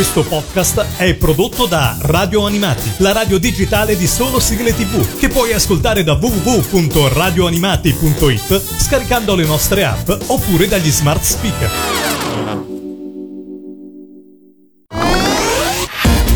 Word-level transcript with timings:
Questo 0.00 0.24
podcast 0.24 0.96
è 0.96 1.12
prodotto 1.12 1.66
da 1.66 1.94
Radio 2.00 2.46
Animati, 2.46 2.90
la 3.00 3.12
radio 3.12 3.36
digitale 3.36 3.98
di 3.98 4.06
solo 4.06 4.40
sigle 4.40 4.74
tv, 4.74 5.18
che 5.18 5.28
puoi 5.28 5.52
ascoltare 5.52 6.02
da 6.02 6.14
www.radioanimati.it 6.14 8.62
scaricando 8.78 9.34
le 9.34 9.44
nostre 9.44 9.84
app 9.84 10.10
oppure 10.28 10.68
dagli 10.68 10.90
smart 10.90 11.22
speaker. 11.22 11.70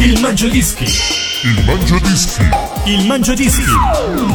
Il 0.01 0.21
Mangiadischi. 0.21 0.85
Il 0.85 1.65
Mangiadischi. 1.65 2.43
Il 2.85 3.07
Mangiadischi. 3.07 3.73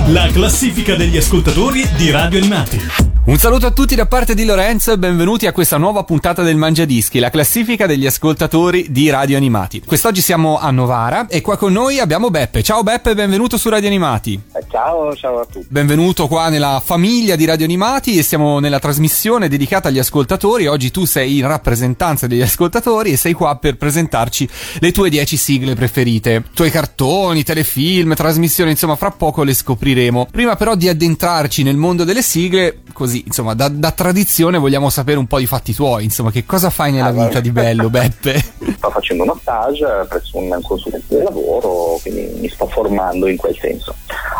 La 0.07 0.27
classifica 0.31 0.95
degli 0.95 1.17
ascoltatori 1.17 1.87
di 1.95 2.09
Radio 2.09 2.39
Animati. 2.39 2.81
Un 3.29 3.37
saluto 3.37 3.67
a 3.67 3.71
tutti 3.71 3.93
da 3.93 4.07
parte 4.07 4.33
di 4.33 4.43
Lorenzo 4.43 4.91
e 4.91 4.97
benvenuti 4.97 5.45
a 5.45 5.51
questa 5.51 5.77
nuova 5.77 6.03
puntata 6.03 6.41
del 6.41 6.55
Mangiadischi, 6.55 7.19
la 7.19 7.29
classifica 7.29 7.85
degli 7.85 8.07
ascoltatori 8.07 8.87
di 8.89 9.07
Radio 9.11 9.37
Animati. 9.37 9.83
Quest'oggi 9.85 10.19
siamo 10.19 10.57
a 10.57 10.71
Novara 10.71 11.27
e 11.27 11.41
qua 11.41 11.55
con 11.55 11.71
noi 11.71 11.99
abbiamo 11.99 12.31
Beppe. 12.31 12.63
Ciao 12.63 12.81
Beppe, 12.81 13.13
benvenuto 13.13 13.55
su 13.57 13.69
Radio 13.69 13.87
Animati. 13.87 14.33
Eh, 14.51 14.65
ciao, 14.71 15.15
ciao 15.15 15.41
a 15.41 15.45
tutti. 15.45 15.67
Benvenuto 15.69 16.25
qua 16.25 16.49
nella 16.49 16.81
famiglia 16.83 17.35
di 17.35 17.45
Radio 17.45 17.65
Animati 17.65 18.17
e 18.17 18.23
siamo 18.23 18.57
nella 18.57 18.79
trasmissione 18.79 19.47
dedicata 19.47 19.89
agli 19.89 19.99
ascoltatori. 19.99 20.65
Oggi 20.65 20.89
tu 20.89 21.05
sei 21.05 21.37
in 21.37 21.45
rappresentanza 21.45 22.25
degli 22.25 22.41
ascoltatori 22.41 23.11
e 23.11 23.15
sei 23.15 23.33
qua 23.33 23.57
per 23.57 23.77
presentarci 23.77 24.49
le 24.79 24.91
tue 24.91 25.11
10 25.11 25.37
sigle 25.37 25.75
preferite. 25.75 26.33
I 26.33 26.43
tuoi 26.55 26.71
cartoni, 26.71 27.43
telefilm, 27.43 28.15
trasmissioni, 28.15 28.71
insomma, 28.71 28.95
fra 28.95 29.11
poco 29.11 29.43
le 29.43 29.53
scopriremo. 29.53 30.29
Prima 30.31 30.55
però 30.55 30.73
di 30.73 30.89
addentrarci 30.89 31.61
nel 31.61 31.77
mondo 31.77 32.03
delle 32.03 32.23
sigle, 32.23 32.81
così 32.91 33.17
insomma, 33.25 33.53
da, 33.53 33.67
da, 33.67 33.91
tradizione 33.91 34.57
vogliamo 34.57 34.89
sapere 34.89 35.17
un 35.17 35.27
po' 35.27 35.39
di 35.39 35.45
fatti 35.45 35.73
tuoi, 35.73 36.03
insomma, 36.03 36.31
che 36.31 36.45
cosa 36.45 36.69
fai 36.69 36.91
nella 36.91 37.07
allora. 37.07 37.27
vita 37.27 37.39
di 37.39 37.51
bello, 37.51 37.89
Beppe? 37.89 38.41
Sto 38.77 38.89
facendo 38.89 39.23
uno 39.23 39.37
stage 39.41 39.85
presso 40.07 40.37
un 40.37 40.59
consulente 40.61 41.15
del 41.15 41.23
lavoro, 41.23 41.97
quindi 42.01 42.39
mi 42.39 42.49
sto 42.49 42.67
formando 42.67 43.27
in 43.27 43.37
quel 43.37 43.57
senso. 43.59 43.95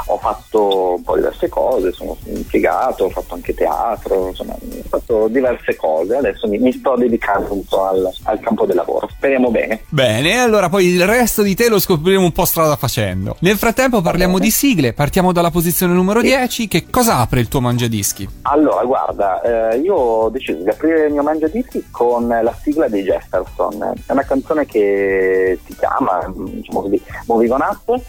Ho 0.07 0.17
fatto 0.17 0.95
un 0.95 1.03
po' 1.03 1.15
diverse 1.15 1.49
cose, 1.49 1.91
sono 1.91 2.17
impiegato, 2.25 3.05
ho 3.05 3.09
fatto 3.09 3.33
anche 3.35 3.53
teatro, 3.53 4.29
insomma, 4.29 4.53
ho 4.53 4.87
fatto 4.87 5.27
diverse 5.27 5.75
cose, 5.75 6.15
adesso 6.15 6.47
mi, 6.47 6.57
mi 6.57 6.71
sto 6.71 6.95
dedicando 6.97 7.53
un 7.53 7.65
po' 7.65 7.87
al, 7.87 8.09
al, 8.23 8.39
campo 8.39 8.65
del 8.65 8.75
lavoro, 8.75 9.09
speriamo 9.11 9.49
bene. 9.51 9.83
Bene, 9.89 10.39
allora 10.39 10.69
poi 10.69 10.85
il 10.87 11.05
resto 11.05 11.41
di 11.41 11.55
te 11.55 11.69
lo 11.69 11.79
scopriremo 11.79 12.23
un 12.23 12.31
po' 12.31 12.45
strada 12.45 12.75
facendo. 12.75 13.37
Nel 13.41 13.57
frattempo 13.57 14.01
parliamo 14.01 14.39
di 14.39 14.49
sigle, 14.49 14.93
partiamo 14.93 15.31
dalla 15.31 15.51
posizione 15.51 15.93
numero 15.93 16.21
sì. 16.21 16.27
10, 16.27 16.67
che 16.67 16.85
cosa 16.89 17.17
apre 17.17 17.39
il 17.39 17.47
tuo 17.47 17.61
mangiadischi? 17.61 18.27
Allora, 18.43 18.58
allora, 18.59 18.83
guarda, 18.83 19.41
eh, 19.71 19.77
io 19.77 19.95
ho 19.95 20.29
deciso 20.29 20.61
di 20.61 20.69
aprire 20.69 21.05
il 21.05 21.13
mio 21.13 21.23
mangiadischi 21.23 21.87
con 21.89 22.27
la 22.27 22.53
sigla 22.61 22.87
dei 22.87 23.03
Jefferson. 23.03 23.93
È 24.05 24.11
una 24.11 24.23
canzone 24.23 24.65
che 24.65 25.57
si 25.65 25.75
chiama, 25.75 26.31
diciamo 26.35 26.81
così, 26.81 27.01
Moving 27.25 27.51
on 27.51 27.61
Up 27.61 28.01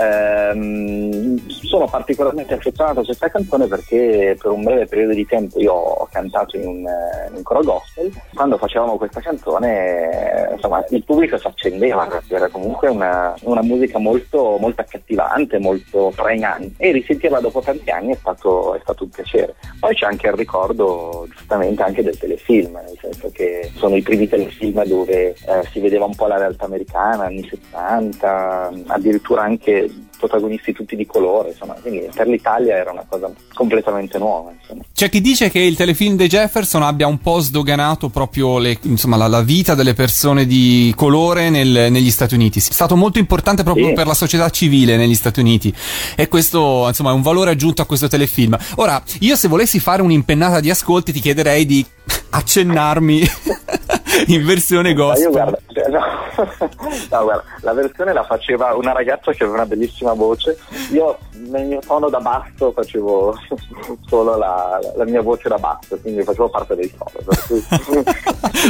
Ehm, 0.00 1.46
sono 1.48 1.86
particolarmente 1.86 2.54
affezionato 2.54 3.00
a 3.00 3.04
questa 3.04 3.28
canzone 3.28 3.66
perché 3.66 4.36
per 4.40 4.50
un 4.50 4.62
breve 4.62 4.86
periodo 4.86 5.12
di 5.12 5.26
tempo 5.26 5.60
io 5.60 5.72
ho 5.72 6.08
cantato 6.10 6.56
in 6.56 6.66
un, 6.66 6.78
in 6.78 7.34
un 7.36 7.42
coro 7.42 7.62
gospel. 7.62 8.10
Quando 8.34 8.56
facevamo 8.56 8.96
questa 8.96 9.20
canzone, 9.20 10.48
insomma, 10.52 10.84
il 10.88 11.04
pubblico 11.04 11.38
si 11.38 11.46
accendeva 11.46 12.08
era 12.28 12.48
comunque 12.48 12.88
una, 12.88 13.34
una 13.42 13.62
musica 13.62 13.98
molto, 13.98 14.56
molto, 14.58 14.80
accattivante, 14.80 15.58
molto 15.58 16.12
pregnante. 16.14 16.72
E 16.78 16.92
risentirla 16.92 17.40
dopo 17.40 17.60
tanti 17.60 17.90
anni 17.90 18.12
è 18.12 18.16
stato, 18.16 18.74
è 18.74 18.80
stato 18.82 19.04
un 19.04 19.10
piacere. 19.10 19.54
Poi 19.78 19.94
c'è 19.94 20.06
anche 20.06 20.28
il 20.28 20.34
ricordo, 20.34 21.26
giustamente, 21.30 21.82
anche 21.82 22.02
del 22.02 22.18
telefilm, 22.18 22.72
nel 22.72 22.98
senso 23.00 23.30
che 23.32 23.70
sono 23.74 23.96
i 23.96 24.02
primi 24.02 24.28
telefilm 24.28 24.82
dove 24.84 25.28
eh, 25.28 25.36
si 25.70 25.80
vedeva 25.80 26.06
un 26.06 26.14
po' 26.14 26.26
la 26.26 26.38
realtà 26.38 26.64
americana, 26.64 27.24
anni 27.24 27.46
70, 27.48 28.72
addirittura 28.86 29.42
anche 29.42 29.89
protagonisti 30.18 30.72
tutti 30.72 30.96
di 30.96 31.06
colore, 31.06 31.50
insomma, 31.50 31.74
quindi 31.74 32.08
per 32.14 32.28
l'Italia 32.28 32.76
era 32.76 32.90
una 32.92 33.04
cosa 33.08 33.30
completamente 33.54 34.18
nuova. 34.18 34.52
Insomma. 34.58 34.82
C'è 34.92 35.08
chi 35.08 35.20
dice 35.20 35.50
che 35.50 35.60
il 35.60 35.76
telefilm 35.76 36.16
dei 36.16 36.28
Jefferson 36.28 36.82
abbia 36.82 37.06
un 37.06 37.18
po' 37.18 37.40
sdoganato 37.40 38.10
proprio 38.10 38.58
le, 38.58 38.78
insomma, 38.82 39.16
la, 39.16 39.26
la, 39.26 39.40
vita 39.40 39.74
delle 39.74 39.94
persone 39.94 40.46
di 40.46 40.92
colore 40.94 41.48
nel, 41.48 41.90
negli 41.90 42.10
Stati 42.10 42.34
Uniti. 42.34 42.58
È 42.58 42.62
stato 42.62 42.96
molto 42.96 43.18
importante 43.18 43.62
proprio 43.62 43.88
sì. 43.88 43.92
per 43.94 44.06
la 44.06 44.14
società 44.14 44.50
civile 44.50 44.96
negli 44.96 45.14
Stati 45.14 45.40
Uniti 45.40 45.74
e 46.14 46.28
questo 46.28 46.84
insomma, 46.86 47.10
è 47.10 47.14
un 47.14 47.22
valore 47.22 47.50
aggiunto 47.50 47.80
a 47.82 47.86
questo 47.86 48.08
telefilm. 48.08 48.56
Ora, 48.76 49.02
io 49.20 49.36
se 49.36 49.48
volessi 49.48 49.80
fare 49.80 50.02
un'impennata 50.02 50.60
di 50.60 50.70
ascolti 50.70 51.12
ti 51.12 51.20
chiederei 51.20 51.64
di 51.64 51.84
accennarmi 52.30 53.22
in 54.28 54.44
versione 54.44 54.94
gospel. 54.94 55.24
Io 55.24 55.30
guarda, 55.30 55.58
cioè, 55.72 55.88
no, 55.88 56.00
no, 57.10 57.22
guarda, 57.22 57.44
la 57.60 57.72
versione 57.72 58.12
la 58.12 58.24
faceva 58.24 58.74
una 58.74 58.92
ragazza 58.92 59.32
che 59.32 59.42
aveva 59.44 59.58
una 59.58 59.66
bellissima 59.66 60.12
voce. 60.12 60.58
Io 60.92 61.18
nel 61.32 61.66
mio 61.66 61.80
tono 61.86 62.08
da 62.08 62.20
basso 62.20 62.72
facevo 62.72 63.34
solo 64.06 64.36
la, 64.36 64.78
la 64.96 65.04
mia 65.04 65.22
voce 65.22 65.48
da 65.48 65.58
basso, 65.58 65.98
quindi 66.00 66.22
facevo 66.22 66.48
parte 66.48 66.74
del 66.74 66.90
coro. 66.96 67.34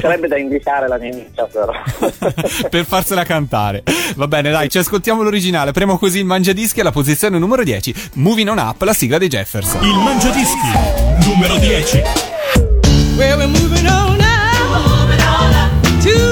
sarebbe 0.01 0.29
da 0.29 0.39
indicare 0.39 0.89
la 0.89 0.99
mia 0.99 1.13
amica 1.13 1.45
però. 1.45 1.73
per 2.69 2.85
farsela 2.85 3.25
cantare. 3.25 3.83
Va 4.17 4.29
bene, 4.29 4.51
dai, 4.51 4.69
ci 4.69 4.79
ascoltiamo 4.79 5.23
l'originale. 5.23 5.73
Premo 5.73 5.99
così 5.99 6.19
il 6.19 6.25
Mangiadischi 6.25 6.81
alla 6.81 6.93
posizione 6.93 7.39
numero 7.39 7.63
10. 7.63 8.11
Moving 8.15 8.49
on 8.49 8.59
up, 8.59 8.83
la 8.83 8.93
sigla 8.93 9.19
dei 9.19 9.29
Jefferson. 9.29 9.83
Il 9.83 9.97
Mangiadischi 9.97 11.29
numero 11.29 11.57
10. 11.57 12.03
Well, 13.17 13.37
we're 13.37 13.47
moving 13.49 13.87
on 13.87 14.00
to 16.01 16.30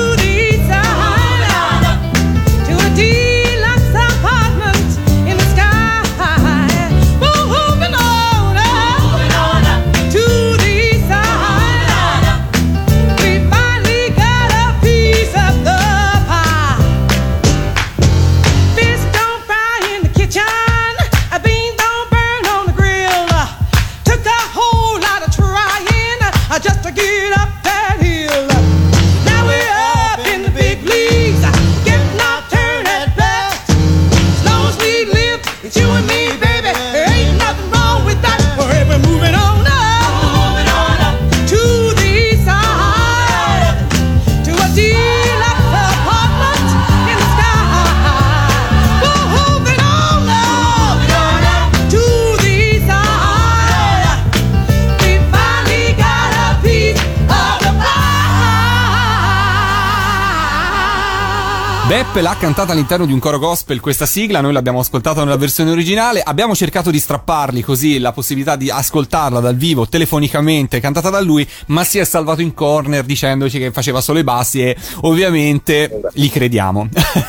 cantata 62.48 62.72
all'interno 62.72 63.04
di 63.04 63.12
un 63.12 63.18
coro 63.18 63.38
gospel 63.38 63.78
questa 63.78 64.06
sigla, 64.06 64.40
noi 64.40 64.54
l'abbiamo 64.54 64.78
ascoltata 64.78 65.22
nella 65.22 65.36
versione 65.36 65.70
originale, 65.70 66.22
abbiamo 66.22 66.54
cercato 66.54 66.90
di 66.90 66.98
strapparli 66.98 67.60
così 67.60 67.98
la 67.98 68.12
possibilità 68.12 68.56
di 68.56 68.70
ascoltarla 68.70 69.40
dal 69.40 69.54
vivo 69.54 69.86
telefonicamente 69.86 70.80
cantata 70.80 71.10
da 71.10 71.20
lui, 71.20 71.46
ma 71.66 71.84
si 71.84 71.98
è 71.98 72.04
salvato 72.04 72.40
in 72.40 72.54
corner 72.54 73.04
dicendoci 73.04 73.58
che 73.58 73.70
faceva 73.70 74.00
solo 74.00 74.18
i 74.18 74.24
bassi 74.24 74.62
e 74.62 74.74
ovviamente 75.02 76.00
gli 76.14 76.30
crediamo. 76.30 76.88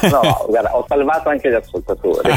No, 0.09 0.45
guarda, 0.47 0.73
ho 0.73 0.85
salvato 0.87 1.27
anche 1.27 1.49
gli 1.49 1.55
ascoltatori. 1.55 2.29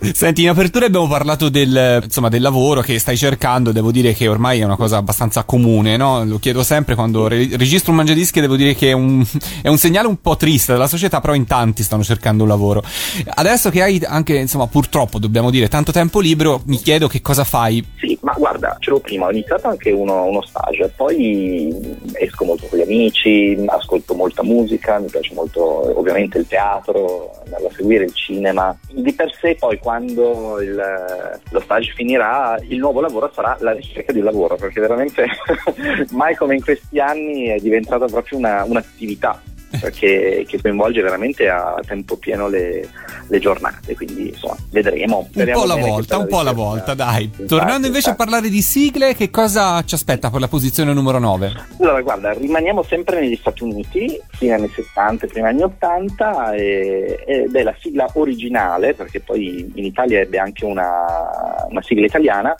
Senti, 0.12 0.42
in 0.42 0.48
apertura 0.48 0.86
abbiamo 0.86 1.06
parlato 1.06 1.48
del, 1.48 2.00
insomma, 2.02 2.28
del 2.28 2.42
lavoro 2.42 2.80
che 2.80 2.98
stai 2.98 3.16
cercando, 3.16 3.70
devo 3.70 3.92
dire 3.92 4.14
che 4.14 4.26
ormai 4.26 4.58
è 4.58 4.64
una 4.64 4.76
cosa 4.76 4.96
abbastanza 4.96 5.44
comune, 5.44 5.96
no? 5.96 6.24
Lo 6.24 6.40
chiedo 6.40 6.64
sempre 6.64 6.96
quando 6.96 7.28
re- 7.28 7.50
registro 7.52 7.92
un 7.92 7.98
mangiadischi, 7.98 8.40
devo 8.40 8.56
dire 8.56 8.74
che 8.74 8.88
è 8.88 8.92
un, 8.92 9.24
è 9.62 9.68
un 9.68 9.78
segnale 9.78 10.08
un 10.08 10.20
po' 10.20 10.36
triste 10.36 10.72
della 10.72 10.88
società, 10.88 11.02
però 11.08 11.34
in 11.34 11.46
tanti 11.46 11.82
stanno 11.82 12.02
cercando 12.02 12.42
un 12.42 12.48
lavoro. 12.48 12.82
Adesso 13.26 13.70
che 13.70 13.82
hai 13.82 14.00
anche, 14.04 14.36
insomma, 14.36 14.66
purtroppo 14.66 15.18
dobbiamo 15.18 15.50
dire, 15.50 15.68
tanto 15.68 15.92
tempo 15.92 16.20
libero, 16.20 16.62
mi 16.66 16.76
chiedo 16.76 17.08
che 17.08 17.20
cosa 17.20 17.44
fai. 17.44 17.84
Sì, 17.98 18.18
ma 18.22 18.34
guarda, 18.36 18.76
ce 18.80 18.90
l'ho 18.90 19.00
prima, 19.00 19.26
ho 19.26 19.30
iniziato 19.30 19.68
anche 19.68 19.90
uno, 19.90 20.24
uno 20.24 20.42
stage, 20.42 20.92
poi 20.96 21.96
esco 22.12 22.44
molto 22.44 22.66
con 22.66 22.78
gli 22.78 22.82
amici, 22.82 23.56
ascolto 23.66 24.14
molta 24.14 24.42
musica, 24.42 24.98
mi 24.98 25.08
piace 25.08 25.34
molto 25.34 25.98
ovviamente 25.98 26.38
il 26.38 26.46
teatro, 26.46 27.30
andare 27.44 27.66
a 27.66 27.72
seguire 27.74 28.04
il 28.04 28.14
cinema. 28.14 28.76
Di 28.90 29.12
per 29.12 29.32
sé 29.40 29.56
poi 29.58 29.78
quando 29.78 30.60
il, 30.60 30.74
lo 31.50 31.60
stage 31.60 31.92
finirà, 31.94 32.58
il 32.68 32.78
nuovo 32.78 33.00
lavoro 33.00 33.30
sarà 33.34 33.56
la 33.60 33.72
ricerca 33.72 34.12
di 34.12 34.20
lavoro, 34.20 34.56
perché 34.56 34.80
veramente 34.80 35.26
mai 36.12 36.34
come 36.34 36.54
in 36.54 36.62
questi 36.62 36.98
anni 36.98 37.46
è 37.46 37.58
diventata 37.58 38.06
proprio 38.06 38.38
una, 38.38 38.64
un'attività 38.64 39.40
che, 39.92 40.44
che 40.48 40.60
coinvolge 40.60 41.02
veramente 41.02 41.48
a 41.48 41.80
tempo 41.86 42.16
pieno 42.16 42.48
le, 42.48 42.88
le 43.28 43.38
giornate, 43.38 43.94
quindi 43.94 44.28
insomma 44.28 44.56
vedremo. 44.70 45.28
Un 45.32 45.50
po' 45.52 45.62
alla 45.62 45.76
volta, 45.76 46.18
un 46.18 46.26
po' 46.26 46.38
alla 46.38 46.52
volta, 46.52 46.94
dai. 46.94 47.24
Infatti, 47.24 47.46
Tornando 47.46 47.86
invece 47.86 48.08
a 48.08 48.12
infatti. 48.12 48.30
parlare 48.30 48.48
di 48.48 48.62
sigle, 48.62 49.14
che 49.14 49.30
cosa 49.30 49.82
ci 49.84 49.94
aspetta 49.94 50.30
per 50.30 50.40
la 50.40 50.48
posizione 50.48 50.92
numero 50.92 51.18
9? 51.18 51.52
Allora, 51.80 52.00
guarda, 52.02 52.32
rimaniamo 52.32 52.82
sempre 52.82 53.20
negli 53.20 53.36
Stati 53.36 53.62
Uniti, 53.62 54.20
fine 54.32 54.52
anni 54.52 54.70
70, 54.74 55.26
primi 55.26 55.48
anni 55.48 55.62
80, 55.62 56.54
e- 56.54 57.24
ed 57.26 57.54
è 57.54 57.62
la 57.62 57.74
sigla 57.80 58.08
originale, 58.14 58.94
perché 58.94 59.20
poi 59.20 59.70
in 59.74 59.84
Italia 59.84 60.20
ebbe 60.20 60.38
anche 60.38 60.64
una, 60.64 61.66
una 61.68 61.82
sigla 61.82 62.06
italiana, 62.06 62.54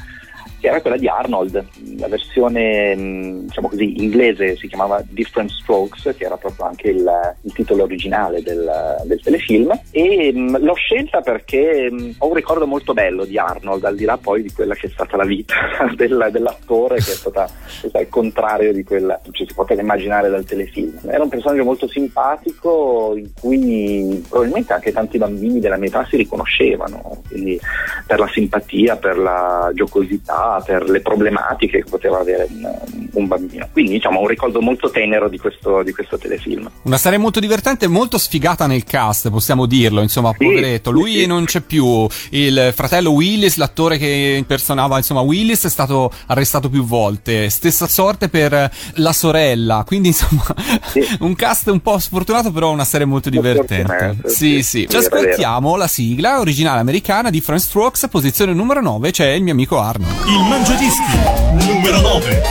che 0.64 0.70
era 0.70 0.80
quella 0.80 0.96
di 0.96 1.06
Arnold. 1.06 1.62
La 1.98 2.08
versione, 2.08 2.96
mh, 2.96 3.46
diciamo 3.48 3.68
così, 3.68 4.02
inglese 4.02 4.56
si 4.56 4.66
chiamava 4.66 5.02
Different 5.06 5.50
Strokes, 5.50 6.14
che 6.16 6.24
era 6.24 6.38
proprio 6.38 6.64
anche 6.64 6.88
il, 6.88 7.06
il 7.42 7.52
titolo 7.52 7.82
originale 7.82 8.42
del, 8.42 9.02
del 9.04 9.20
telefilm. 9.20 9.78
E 9.90 10.32
mh, 10.32 10.64
l'ho 10.64 10.74
scelta 10.74 11.20
perché 11.20 11.90
mh, 11.90 12.14
ho 12.18 12.28
un 12.28 12.34
ricordo 12.34 12.66
molto 12.66 12.94
bello 12.94 13.26
di 13.26 13.36
Arnold, 13.36 13.84
al 13.84 13.94
di 13.94 14.06
là 14.06 14.16
poi 14.16 14.40
di 14.40 14.52
quella 14.52 14.74
che 14.74 14.86
è 14.86 14.90
stata 14.90 15.18
la 15.18 15.26
vita 15.26 15.54
del- 15.94 16.28
dell'attore, 16.30 16.94
che 16.94 17.12
è 17.12 17.14
stata 17.14 17.46
il 17.82 18.08
contrario 18.08 18.72
di 18.72 18.84
quella 18.84 19.20
che 19.30 19.44
si 19.46 19.52
poteva 19.54 19.82
immaginare 19.82 20.30
dal 20.30 20.44
telefilm. 20.46 20.98
Era 21.06 21.24
un 21.24 21.28
personaggio 21.28 21.64
molto 21.64 21.86
simpatico 21.88 23.12
in 23.16 23.30
cui 23.38 24.24
probabilmente 24.26 24.72
anche 24.72 24.92
tanti 24.92 25.18
bambini 25.18 25.60
della 25.60 25.76
mia 25.76 25.88
età 25.88 26.06
si 26.08 26.16
riconoscevano, 26.16 27.20
quindi 27.28 27.60
per 28.06 28.18
la 28.18 28.28
simpatia, 28.28 28.96
per 28.96 29.18
la 29.18 29.70
giocosità, 29.74 30.53
per 30.60 30.88
le 30.88 31.00
problematiche 31.00 31.78
che 31.82 31.88
poteva 31.88 32.18
avere 32.20 32.46
un, 32.50 32.78
un 33.12 33.26
bambino. 33.26 33.68
Quindi 33.72 33.92
diciamo 33.92 34.20
un 34.20 34.26
ricordo 34.26 34.60
molto 34.60 34.90
tenero 34.90 35.28
di 35.28 35.38
questo, 35.38 35.82
di 35.82 35.92
questo 35.92 36.18
telefilm. 36.18 36.70
Una 36.82 36.96
serie 36.98 37.18
molto 37.18 37.40
divertente 37.40 37.86
molto 37.88 38.18
sfigata 38.18 38.66
nel 38.66 38.84
cast, 38.84 39.30
possiamo 39.30 39.66
dirlo, 39.66 40.00
insomma, 40.00 40.32
Sì, 40.38 40.44
poveretto. 40.44 40.90
Lui 40.90 41.20
sì. 41.20 41.26
non 41.26 41.44
c'è 41.44 41.60
più. 41.60 42.06
Il 42.30 42.72
fratello 42.74 43.10
Willis, 43.12 43.56
l'attore 43.56 43.98
che 43.98 44.34
impersonava, 44.38 44.96
insomma, 44.96 45.20
Willis 45.20 45.64
è 45.64 45.70
stato 45.70 46.10
arrestato 46.26 46.68
più 46.68 46.84
volte. 46.84 47.48
Stessa 47.50 47.86
sorte 47.86 48.28
per 48.28 48.70
la 48.94 49.12
sorella. 49.12 49.84
Quindi, 49.86 50.08
insomma, 50.14 50.44
Sì. 50.86 51.00
un 51.20 51.34
cast 51.34 51.68
un 51.68 51.80
po' 51.80 51.98
sfortunato, 51.98 52.50
però 52.50 52.70
una 52.70 52.84
serie 52.84 53.06
molto 53.06 53.30
divertente. 53.30 54.16
Sì, 54.26 54.62
sì. 54.62 54.86
Ci 54.88 54.96
ascoltiamo 54.96 55.76
la 55.76 55.86
sigla 55.88 56.40
originale 56.40 56.80
americana 56.80 57.30
di 57.30 57.40
Frank 57.40 57.60
Strokes, 57.60 58.08
posizione 58.10 58.52
numero 58.52 58.80
9, 58.80 59.10
c'è 59.10 59.28
il 59.30 59.42
mio 59.42 59.52
amico 59.52 59.78
Arnold. 59.80 60.12
Il 60.34 60.42
Mangiadischi 60.46 61.16
numero 61.52 62.00
9. 62.00 62.42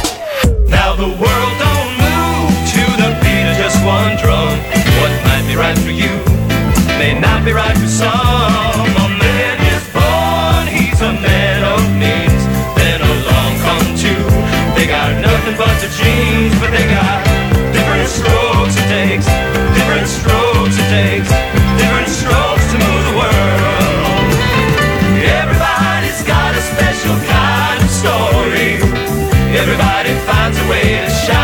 Now 0.70 0.96
the 0.96 1.10
world 1.20 1.54
don't 1.60 1.92
move 2.00 2.56
to 2.72 2.84
the 2.96 3.10
beat 3.20 3.46
of 3.52 3.58
just 3.58 3.76
one 3.84 4.16
drum. 4.22 4.58
What 5.02 5.12
might 5.26 5.46
be 5.46 5.58
right 5.58 5.78
for 5.80 5.92
you 5.92 6.08
may 6.98 7.20
not 7.20 7.44
be 7.44 7.52
right 7.52 7.78
for 7.78 7.90
some. 7.90 8.93
It's 30.56 30.62
a 30.62 30.70
way 30.70 31.02
to 31.02 31.10
shine. 31.10 31.43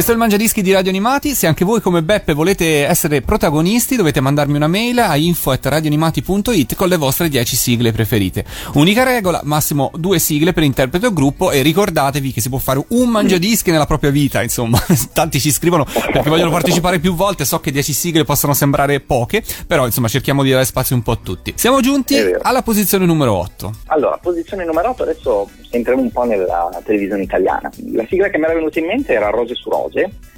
Questo 0.00 0.16
è 0.16 0.18
il 0.18 0.26
Mangiadischi 0.26 0.62
di 0.62 0.72
Radio 0.72 0.88
Animati. 0.88 1.34
Se 1.34 1.46
anche 1.46 1.62
voi 1.62 1.82
come 1.82 2.02
Beppe 2.02 2.32
volete 2.32 2.86
essere 2.86 3.20
protagonisti, 3.20 3.96
dovete 3.96 4.22
mandarmi 4.22 4.56
una 4.56 4.66
mail 4.66 4.98
a 4.98 5.14
info@radioanimati.it 5.14 6.74
con 6.74 6.88
le 6.88 6.96
vostre 6.96 7.28
10 7.28 7.54
sigle 7.54 7.92
preferite. 7.92 8.46
Unica 8.76 9.02
regola, 9.02 9.42
massimo 9.44 9.90
due 9.94 10.18
sigle 10.18 10.54
per 10.54 10.62
interprete 10.62 11.04
o 11.04 11.12
gruppo 11.12 11.50
e 11.50 11.60
ricordatevi 11.60 12.32
che 12.32 12.40
si 12.40 12.48
può 12.48 12.56
fare 12.56 12.82
un 12.88 13.10
Mangiadischi 13.10 13.70
nella 13.70 13.84
propria 13.84 14.08
vita, 14.08 14.42
insomma. 14.42 14.82
Tanti 15.12 15.38
ci 15.38 15.52
scrivono 15.52 15.84
perché 15.84 16.30
vogliono 16.30 16.50
partecipare 16.50 16.98
più 16.98 17.14
volte, 17.14 17.44
so 17.44 17.60
che 17.60 17.70
10 17.70 17.92
sigle 17.92 18.24
possono 18.24 18.54
sembrare 18.54 19.00
poche, 19.00 19.44
però 19.66 19.84
insomma 19.84 20.08
cerchiamo 20.08 20.42
di 20.42 20.48
dare 20.48 20.64
spazio 20.64 20.96
un 20.96 21.02
po' 21.02 21.12
a 21.12 21.18
tutti. 21.22 21.52
Siamo 21.56 21.82
giunti 21.82 22.16
alla 22.40 22.62
posizione 22.62 23.04
numero 23.04 23.34
8. 23.34 23.72
Allora, 23.88 24.16
posizione 24.16 24.64
numero 24.64 24.88
8, 24.88 25.02
adesso 25.02 25.50
entriamo 25.70 26.00
un 26.00 26.10
po' 26.10 26.24
nella 26.24 26.70
televisione 26.84 27.22
italiana. 27.22 27.70
La 27.92 28.06
sigla 28.08 28.28
che 28.28 28.38
mi 28.38 28.44
era 28.44 28.54
venuta 28.54 28.78
in 28.78 28.86
mente 28.86 29.12
era 29.12 29.28
Rose 29.28 29.54
su 29.54 29.68
Rose, 29.68 29.89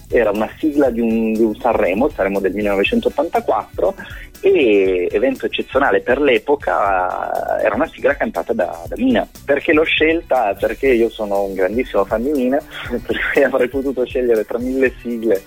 era 0.08 0.31
una 0.31 0.50
sigla 0.58 0.90
di 0.90 1.00
un, 1.00 1.32
di 1.32 1.43
un 1.43 1.54
Sanremo, 1.54 2.08
Sanremo 2.10 2.40
del 2.40 2.52
1984, 2.52 3.94
e 4.40 5.08
evento 5.10 5.46
eccezionale 5.46 6.00
per 6.00 6.20
l'epoca, 6.20 7.58
eh, 7.60 7.64
era 7.64 7.75
una 7.75 7.87
sigla 7.87 8.14
cantata 8.14 8.52
da, 8.52 8.82
da 8.87 8.96
Mina. 8.99 9.26
Perché 9.44 9.72
l'ho 9.72 9.84
scelta? 9.84 10.54
Perché 10.58 10.88
io 10.88 11.08
sono 11.08 11.44
un 11.44 11.54
grandissimo 11.54 12.04
fan 12.04 12.22
di 12.22 12.31
Mina, 12.31 12.58
per 13.06 13.44
avrei 13.44 13.69
potuto 13.69 14.04
scegliere 14.04 14.44
tra 14.44 14.58
mille 14.58 14.93
sigle 15.00 15.43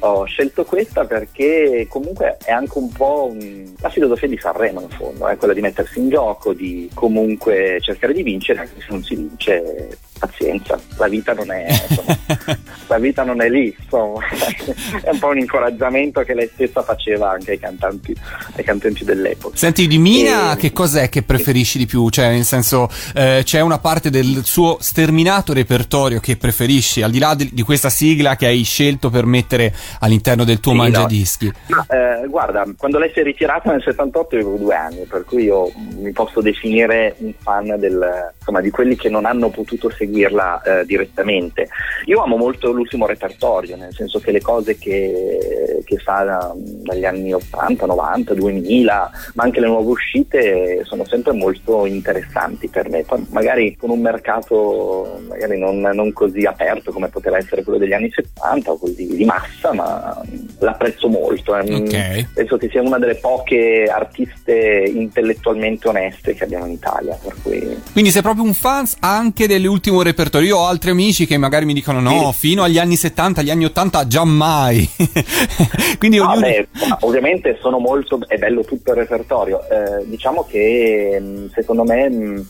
ho 0.00 0.24
scelto 0.24 0.64
questa 0.64 1.04
perché 1.04 1.86
comunque 1.88 2.36
è 2.44 2.50
anche 2.52 2.78
un 2.78 2.90
po' 2.90 3.30
un- 3.32 3.72
la 3.80 3.90
filosofia 3.90 4.28
di 4.28 4.38
Sanremo 4.38 4.80
in 4.80 4.88
fondo, 4.90 5.28
è 5.28 5.36
quella 5.36 5.54
di 5.54 5.60
mettersi 5.60 5.98
in 5.98 6.08
gioco, 6.08 6.52
di 6.52 6.90
comunque 6.94 7.78
cercare 7.80 8.12
di 8.12 8.22
vincere, 8.22 8.60
anche 8.60 8.80
se 8.80 8.86
non 8.88 9.02
si 9.02 9.14
vince, 9.14 9.96
pazienza, 10.18 10.78
la 10.96 11.08
vita 11.08 11.32
non 11.32 11.50
è, 11.52 11.66
insomma, 11.70 12.18
la 12.88 12.98
vita 12.98 13.22
non 13.22 13.40
è 13.40 13.48
lì, 13.48 13.74
insomma. 13.78 14.20
è 15.02 15.10
un 15.10 15.18
po' 15.18 15.28
un 15.28 15.38
incoraggiamento 15.38 16.22
che 16.22 16.34
lei 16.34 16.50
stessa 16.52 16.82
faceva 16.82 17.30
anche 17.30 17.52
ai 17.52 17.58
cantanti, 17.58 18.14
ai 18.56 18.64
cantanti 18.64 19.04
dell'epoca. 19.04 19.56
Senti, 19.56 19.86
di 19.86 19.98
Mina, 19.98 20.52
E- 20.52 20.56
che 20.56 20.72
cos'è 20.72 21.08
che 21.08 21.22
preferisci 21.22 21.78
di 21.78 21.86
più? 21.86 22.08
Cioè, 22.10 22.30
nel 22.30 22.44
senso, 22.44 22.90
eh, 23.14 23.42
c'è 23.44 23.60
una 23.60 23.78
parte 23.78 24.10
del 24.10 24.42
suo 24.44 24.78
sterminato 24.80 25.52
repertorio 25.52 26.20
che 26.20 26.36
preferisci, 26.36 27.02
al 27.02 27.10
di 27.10 27.18
là 27.18 27.34
di, 27.34 27.50
di 27.52 27.62
questa 27.62 27.90
sigla 27.90 28.36
che 28.36 28.46
hai 28.46 28.62
scelto 28.62 29.10
per 29.10 29.24
mettere 29.24 29.72
all'interno 30.00 30.44
del 30.44 30.60
tuo 30.60 30.72
Sì, 30.72 30.76
no. 30.78 30.82
mangiadischi. 30.84 31.52
Ma, 31.68 31.86
eh, 31.88 32.26
guarda, 32.26 32.64
quando 32.76 32.98
lei 32.98 33.10
si 33.12 33.20
è 33.20 33.22
ritirata 33.22 33.70
nel 33.70 33.82
78 33.82 34.36
io 34.36 34.42
avevo 34.42 34.56
due 34.56 34.74
anni, 34.74 35.04
per 35.08 35.24
cui 35.24 35.44
io 35.44 35.70
mi 35.96 36.12
posso 36.12 36.40
definire 36.40 37.14
un 37.18 37.32
fan 37.38 37.74
del, 37.78 38.32
insomma, 38.38 38.60
di 38.60 38.70
quelli 38.70 38.96
che 38.96 39.08
non 39.08 39.24
hanno 39.24 39.48
potuto 39.50 39.90
seguirla 39.90 40.62
eh, 40.62 40.84
direttamente. 40.84 41.68
Io 42.06 42.22
amo 42.22 42.36
molto 42.36 42.70
l'ultimo 42.72 43.06
repertorio, 43.06 43.76
nel 43.76 43.94
senso 43.94 44.18
che 44.20 44.30
le 44.32 44.40
cose 44.40 44.76
che, 44.78 45.82
che 45.84 45.96
fa 45.98 46.22
da- 46.24 46.52
dagli 46.56 47.04
anni 47.04 47.32
80, 47.32 47.86
90, 47.86 48.34
2000, 48.34 49.10
ma 49.34 49.42
anche 49.44 49.60
le 49.60 49.66
nuove 49.66 49.90
uscite 49.90 50.82
sono 50.84 51.04
sempre 51.04 51.32
molto 51.32 51.86
interessanti 51.86 52.68
per 52.68 52.88
me. 52.88 53.02
Poi 53.02 53.26
magari 53.30 53.76
con 53.76 53.90
un 53.90 54.00
mercato 54.00 55.20
magari 55.28 55.58
non, 55.58 55.80
non 55.80 56.12
così 56.12 56.44
aperto 56.44 56.92
come 56.92 57.08
poteva 57.08 57.36
essere 57.36 57.62
quello 57.62 57.78
degli 57.78 57.92
anni 57.92 58.10
70 58.10 58.70
o 58.70 58.78
così 58.78 59.06
di 59.06 59.24
massa, 59.24 59.72
ma 59.78 60.20
l'apprezzo 60.58 61.08
molto. 61.08 61.56
eh. 61.56 61.74
Ok. 61.74 62.26
Penso 62.34 62.56
che 62.56 62.68
sia 62.68 62.82
una 62.82 62.98
delle 62.98 63.14
poche 63.16 63.84
artiste 63.92 64.90
intellettualmente 64.92 65.88
oneste 65.88 66.34
che 66.34 66.44
abbiamo 66.44 66.66
in 66.66 66.72
Italia. 66.72 67.16
Per 67.22 67.34
cui 67.42 67.76
Quindi 67.92 68.10
sei 68.10 68.22
proprio 68.22 68.44
un 68.44 68.54
fan 68.54 68.86
anche 69.00 69.46
dell'ultimo 69.46 70.02
repertorio. 70.02 70.48
Io 70.48 70.56
ho 70.58 70.66
altri 70.66 70.90
amici 70.90 71.26
che 71.26 71.36
magari 71.36 71.64
mi 71.64 71.74
dicono 71.74 72.00
no, 72.00 72.32
fino 72.32 72.62
agli 72.62 72.78
anni 72.78 72.96
70, 72.96 73.40
agli 73.40 73.50
anni 73.50 73.64
80 73.66 74.06
giammai. 74.06 74.88
Quindi 75.98 76.18
No, 76.18 76.30
ognuno... 76.30 76.46
ma 76.88 76.98
ovviamente 77.00 77.58
sono 77.60 77.78
molto, 77.78 78.18
è 78.26 78.36
bello 78.36 78.64
tutto 78.64 78.90
il 78.90 78.96
repertorio. 78.98 79.60
Eh, 79.68 80.04
diciamo 80.06 80.44
che 80.48 81.18
mh, 81.20 81.50
secondo 81.54 81.84
me 81.84 82.08
mh, 82.08 82.46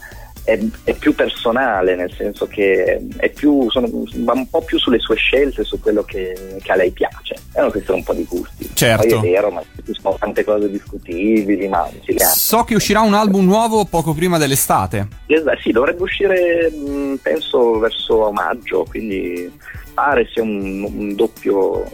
è, 0.48 0.58
è 0.84 0.94
più 0.94 1.14
personale, 1.14 1.94
nel 1.94 2.10
senso 2.16 2.46
che 2.46 3.06
è 3.18 3.28
più, 3.28 3.70
sono- 3.70 3.88
va 4.16 4.32
un 4.32 4.48
po' 4.48 4.62
più 4.62 4.78
sulle 4.78 4.98
sue 4.98 5.16
scelte, 5.16 5.62
su 5.62 5.78
quello 5.78 6.02
che, 6.02 6.56
che 6.62 6.72
a 6.72 6.76
lei 6.76 6.90
piace. 6.90 7.34
È 7.52 7.60
una 7.60 7.70
questione 7.70 7.98
un 7.98 8.04
po' 8.04 8.14
di 8.14 8.24
gusti. 8.24 8.70
Certo. 8.72 9.06
Poi 9.06 9.28
è 9.28 9.30
vero, 9.30 9.50
ma 9.50 9.60
ci 9.84 9.92
sono 10.00 10.16
tante 10.18 10.44
cose 10.44 10.70
discutibili, 10.70 11.68
ma 11.68 11.86
ci 12.02 12.14
le. 12.14 12.20
So 12.20 12.64
che 12.64 12.74
uscirà 12.74 13.00
un 13.02 13.12
album 13.12 13.44
nuovo 13.44 13.84
poco 13.84 14.14
prima 14.14 14.38
dell'estate. 14.38 15.06
Esatto, 15.26 15.60
sì, 15.60 15.70
dovrebbe 15.70 16.02
uscire 16.02 16.70
mh, 16.70 17.16
penso 17.20 17.78
verso 17.78 18.30
maggio, 18.32 18.86
quindi 18.88 19.52
pare 19.92 20.26
sia 20.32 20.42
un, 20.42 20.82
un 20.82 21.14
doppio, 21.14 21.84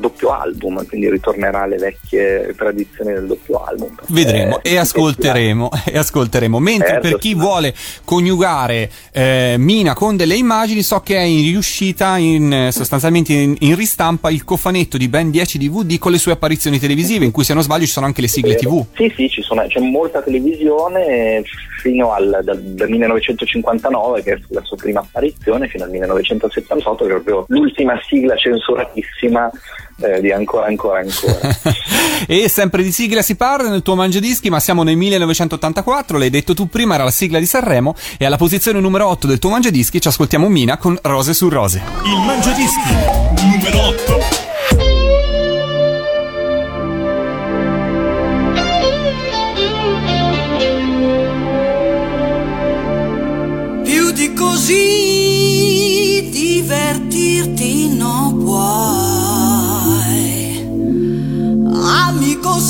doppio 0.00 0.30
album, 0.30 0.84
quindi 0.86 1.08
ritornerà 1.10 1.62
alle 1.62 1.76
vecchie 1.76 2.54
tradizioni 2.56 3.12
del 3.12 3.26
doppio 3.26 3.62
album. 3.64 3.94
Vedremo 4.08 4.60
Eh, 4.62 4.72
e 4.72 4.76
ascolteremo, 4.78 5.70
e 5.86 5.98
ascolteremo. 5.98 6.58
Mentre 6.58 6.88
Certo, 6.88 7.08
per 7.08 7.18
chi 7.18 7.28
sì. 7.28 7.34
vuole 7.34 7.74
coniugare 8.04 8.90
eh, 9.12 9.54
Mina 9.58 9.94
con 9.94 10.16
delle 10.16 10.34
immagini, 10.34 10.82
so 10.82 11.00
che 11.00 11.16
è 11.16 11.22
in 11.22 11.42
riuscita 11.42 12.16
in, 12.16 12.68
sostanzialmente 12.72 13.32
in, 13.32 13.54
in 13.60 13.76
ristampa 13.76 14.30
il 14.30 14.44
cofanetto 14.44 14.96
di 14.96 15.08
ben 15.08 15.30
10 15.30 15.58
DVD 15.58 15.98
con 15.98 16.12
le 16.12 16.18
sue 16.18 16.32
apparizioni 16.32 16.78
televisive, 16.78 17.24
in 17.24 17.30
cui 17.30 17.44
se 17.44 17.54
non 17.54 17.62
sbaglio 17.62 17.84
ci 17.84 17.92
sono 17.92 18.06
anche 18.06 18.20
le 18.20 18.28
sigle 18.28 18.54
TV. 18.56 18.84
Sì, 18.94 19.12
sì, 19.14 19.28
ci 19.28 19.42
sono- 19.42 19.64
c'è 19.66 19.80
molta 19.80 20.22
televisione 20.22 21.42
fino 21.82 22.12
al 22.12 22.40
dal, 22.42 22.60
dal 22.60 22.88
1959, 22.88 24.22
che 24.22 24.32
è 24.32 24.38
la 24.48 24.62
sua 24.62 24.76
prima 24.76 25.00
apparizione, 25.00 25.68
fino 25.68 25.84
al 25.84 25.90
1978, 25.90 27.04
che 27.04 27.10
è 27.10 27.20
proprio 27.20 27.44
l'ultima 27.48 27.98
sigla 28.06 28.36
censuratissima 28.36 29.50
eh, 30.00 30.20
di 30.20 30.30
Ancora, 30.32 30.66
Ancora, 30.66 31.00
Ancora. 31.00 31.56
e 32.26 32.48
sempre 32.48 32.82
di 32.82 32.92
sigla 32.92 33.22
si 33.22 33.36
parla 33.36 33.68
nel 33.68 33.82
tuo 33.82 33.94
mangiadischi, 33.94 34.50
ma 34.50 34.60
siamo 34.60 34.82
nel 34.82 34.96
1984, 34.96 36.18
l'hai 36.18 36.30
detto 36.30 36.54
tu 36.54 36.68
prima, 36.68 36.94
era 36.94 37.04
la 37.04 37.10
sigla 37.10 37.38
di 37.38 37.46
Sanremo 37.46 37.94
e 38.18 38.24
alla 38.24 38.36
posizione 38.36 38.80
numero 38.80 39.06
8 39.08 39.26
del 39.26 39.38
tuo 39.38 39.50
mangiadischi 39.50 40.00
ci 40.00 40.08
ascoltiamo 40.08 40.48
Mina 40.48 40.76
con 40.76 40.98
Rose 41.02 41.34
su 41.34 41.48
Rose. 41.48 41.82
Il 42.04 42.24
Mangiadischi 42.24 42.94
numero 43.42 43.88
8. 43.88 44.39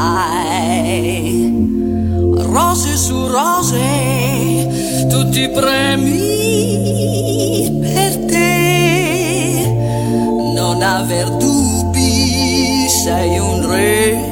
Rose 2.38 2.96
su 2.96 3.28
rose, 3.28 5.06
tutti 5.10 5.50
premi 5.50 6.20
per 7.82 8.18
te. 8.26 9.66
Non 10.56 10.82
aver 10.82 11.30
dubbi, 11.32 12.88
sei 13.04 13.38
un 13.38 13.70
re. 13.70 14.32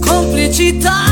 Complicità, 0.00 1.07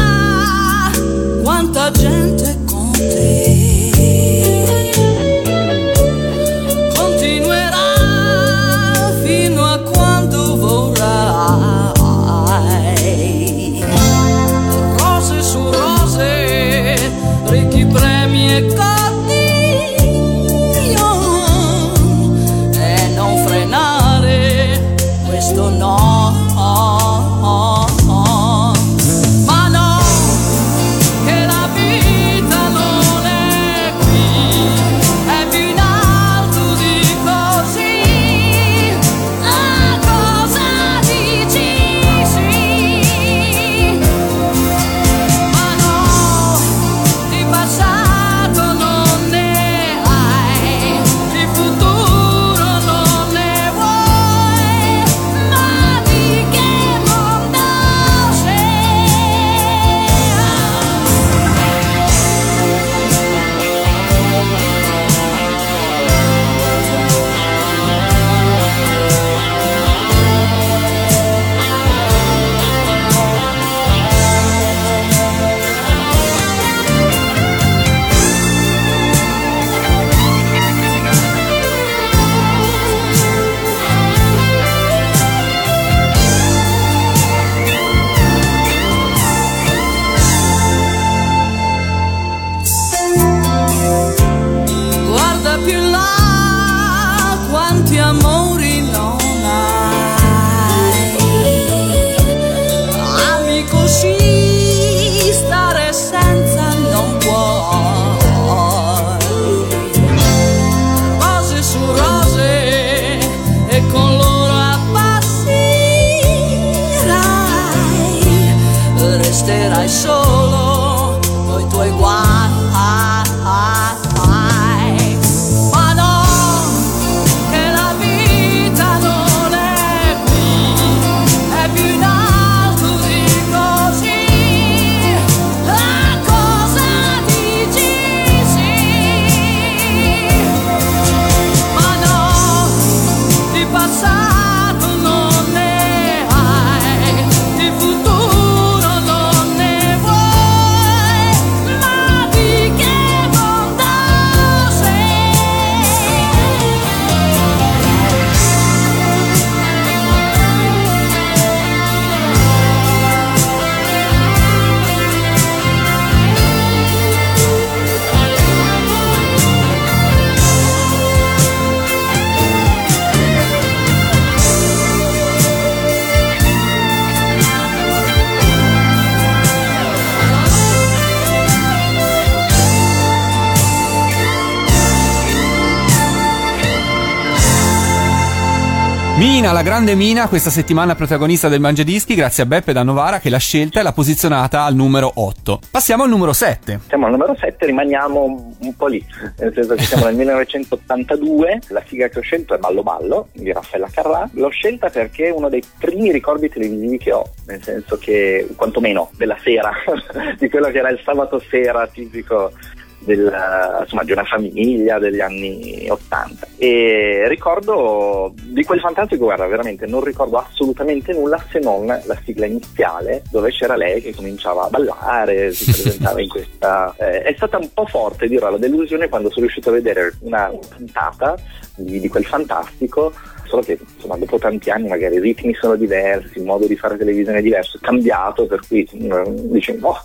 Mina, 189.19 189.53
la 189.53 189.63
grande 189.63 189.95
Mina, 189.95 190.29
questa 190.29 190.51
settimana 190.51 190.95
protagonista 190.95 191.49
del 191.49 191.59
Mangiadischi, 191.59 192.15
grazie 192.15 192.43
a 192.43 192.47
Beppe 192.47 192.75
da 192.75 192.83
Novara 192.83 193.19
che 193.19 193.31
l'ha 193.31 193.39
scelta 193.39 193.81
e 193.81 193.83
l'ha 193.83 193.93
posizionata 193.93 194.65
al 194.65 194.75
numero 194.75 195.11
8. 195.15 195.61
Passiamo 195.71 196.03
al 196.03 196.11
numero 196.11 196.35
7. 196.35 196.81
Siamo 196.87 197.07
al 197.07 197.13
numero 197.13 197.35
7, 197.35 197.65
rimaniamo 197.65 198.55
un 198.59 198.77
po' 198.77 198.87
lì, 198.89 199.03
nel 199.39 199.55
senso 199.55 199.75
che 199.75 199.85
siamo 199.85 200.05
nel 200.05 200.17
1982, 200.17 201.61
la 201.69 201.83
sigla 201.87 202.09
che 202.09 202.19
ho 202.19 202.23
scelto 202.23 202.55
è 202.55 202.59
Ballo 202.59 202.83
Ballo 202.83 203.29
di 203.33 203.51
Raffaella 203.51 203.89
Carrà, 203.91 204.29
l'ho 204.33 204.51
scelta 204.51 204.91
perché 204.91 205.29
è 205.29 205.33
uno 205.33 205.49
dei 205.49 205.63
primi 205.79 206.13
ricordi 206.13 206.51
televisivi 206.51 206.99
che 206.99 207.13
ho, 207.13 207.27
nel 207.47 207.63
senso 207.63 207.97
che, 207.97 208.47
quantomeno, 208.55 209.09
della 209.17 209.39
sera, 209.43 209.73
di 210.39 210.51
quello 210.51 210.69
che 210.71 210.77
era 210.77 210.91
il 210.91 211.01
sabato 211.03 211.43
sera 211.49 211.87
tipico 211.87 212.53
del, 212.99 213.33
insomma, 213.81 214.05
di 214.05 214.13
una 214.13 214.25
famiglia 214.25 214.99
degli 214.99 215.21
anni 215.21 215.87
80 215.89 216.49
e 216.57 217.25
ricordo 217.29 218.33
di 218.35 218.65
quel 218.65 218.81
fantastico 218.81 219.25
guarda 219.25 219.47
veramente 219.47 219.87
non 219.87 220.03
ricordo 220.03 220.39
assolutamente 220.39 221.13
nulla 221.13 221.43
se 221.51 221.59
non 221.59 221.87
la 221.87 222.19
sigla 222.25 222.47
iniziale 222.47 223.23
dove 223.31 223.51
c'era 223.51 223.77
lei 223.77 224.01
che 224.01 224.15
cominciava 224.15 224.65
a 224.65 224.69
ballare 224.69 225.53
si 225.53 225.71
presentava 225.83 226.21
in 226.21 226.29
questa 226.29 226.95
eh, 226.99 227.23
è 227.23 227.35
stata 227.37 227.59
un 227.59 227.71
po' 227.73 227.87
forte 227.87 228.29
dirò 228.29 228.51
la 228.51 228.59
delusione 228.59 229.09
quando 229.09 229.29
sono 229.29 229.43
riuscito 229.43 229.69
a 229.69 229.75
vedere 229.75 230.15
una 230.21 230.51
puntata 230.75 231.37
di, 231.77 232.01
di 232.01 232.09
quel 232.09 232.25
fantastico 232.25 233.13
solo 233.47 233.63
che 233.63 233.79
insomma, 233.95 234.17
dopo 234.17 234.39
tanti 234.39 234.71
anni 234.71 234.89
magari 234.89 235.17
i 235.17 235.21
ritmi 235.21 235.55
sono 235.55 235.77
diversi, 235.77 236.39
il 236.39 236.45
modo 236.45 236.67
di 236.67 236.77
fare 236.77 236.97
televisione 236.97 237.39
è 237.39 237.43
diverso, 237.43 237.77
è 237.77 237.81
cambiato, 237.81 238.47
per 238.47 238.61
cui 238.67 238.89
eh, 238.93 239.23
dici 239.49 239.77
oh, 239.81 239.99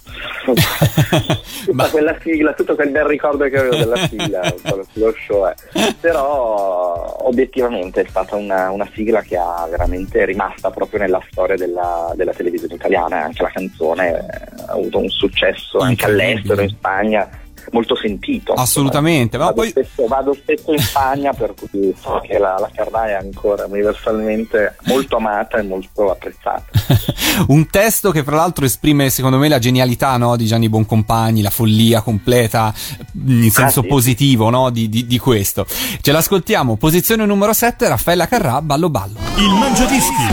tutta 0.45 1.73
Ma- 1.73 1.89
quella 1.89 2.17
sigla, 2.21 2.53
tutto 2.53 2.75
quel 2.75 2.89
bel 2.89 3.05
ricordo 3.05 3.47
che 3.47 3.57
avevo 3.57 3.75
della 3.75 4.07
sigla, 4.07 4.41
lo 4.93 5.13
show 5.25 5.47
è. 5.47 5.53
Però 5.99 7.17
obiettivamente 7.21 8.01
è 8.01 8.05
stata 8.07 8.35
una, 8.35 8.71
una 8.71 8.89
sigla 8.93 9.21
che 9.21 9.37
ha 9.37 9.67
veramente 9.69 10.25
rimasta 10.25 10.69
proprio 10.71 10.99
nella 10.99 11.21
storia 11.29 11.55
della, 11.55 12.13
della 12.15 12.33
televisione 12.33 12.75
italiana, 12.75 13.23
anche 13.23 13.43
la 13.43 13.51
canzone 13.51 14.09
eh, 14.09 14.63
ha 14.67 14.73
avuto 14.73 14.99
un 14.99 15.09
successo 15.09 15.79
anche 15.79 16.05
all'estero, 16.05 16.61
in 16.61 16.69
Spagna. 16.69 17.29
Molto 17.71 17.95
sentito. 17.95 18.53
Assolutamente, 18.53 19.37
ma 19.37 19.45
vado, 19.45 19.55
poi- 19.55 19.69
spesso, 19.69 20.07
vado 20.07 20.33
spesso 20.33 20.73
in 20.73 20.79
Spagna 20.79 21.33
per 21.33 21.53
cui 21.53 21.93
so 21.99 22.21
che 22.25 22.37
la, 22.37 22.57
la 22.59 22.69
Carrà 22.73 23.07
è 23.07 23.13
ancora 23.13 23.65
universalmente 23.65 24.75
molto 24.85 25.17
amata 25.17 25.57
e 25.57 25.63
molto 25.63 26.11
apprezzata. 26.11 26.65
Un 27.47 27.67
testo 27.69 28.11
che 28.11 28.23
fra 28.23 28.35
l'altro 28.35 28.65
esprime 28.65 29.09
secondo 29.09 29.37
me 29.37 29.47
la 29.47 29.59
genialità 29.59 30.17
no, 30.17 30.35
di 30.35 30.45
Gianni 30.45 30.69
Boncompagni, 30.69 31.41
la 31.41 31.49
follia 31.49 32.01
completa 32.01 32.73
in 33.13 33.51
senso 33.51 33.81
sì. 33.81 33.87
positivo 33.87 34.49
no, 34.49 34.69
di, 34.69 34.89
di- 34.89 35.05
di 35.05 35.17
questo. 35.17 35.65
Ce 36.01 36.11
l'ascoltiamo, 36.11 36.75
posizione 36.77 37.25
numero 37.25 37.53
7, 37.53 37.87
Raffaella 37.87 38.27
Carrà, 38.27 38.61
Ballo 38.61 38.89
Ballo. 38.89 39.17
Il 39.37 39.53
Mangiadischi 39.53 40.23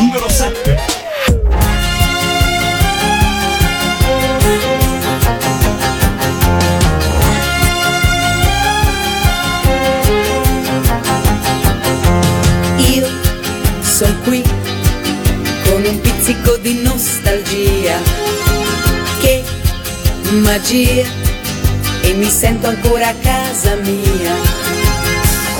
numero 0.00 0.28
7. 0.28 0.77
Magia! 20.38 21.04
E 22.02 22.12
mi 22.14 22.28
sento 22.28 22.68
ancora 22.68 23.08
a 23.08 23.14
casa 23.14 23.76
mia. 23.76 24.34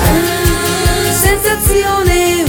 Ah, 0.00 1.12
sensazione 1.12 2.47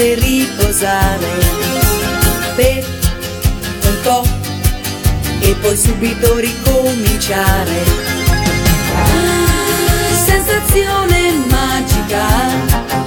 istante 0.00 0.14
riposare 0.14 1.26
per 2.56 2.84
un 3.84 3.96
po' 4.02 4.26
e 5.40 5.54
poi 5.60 5.76
subito 5.76 6.36
ricominciare. 6.38 7.84
Ah, 8.94 10.14
sensazione 10.26 11.32
magica. 11.48 12.99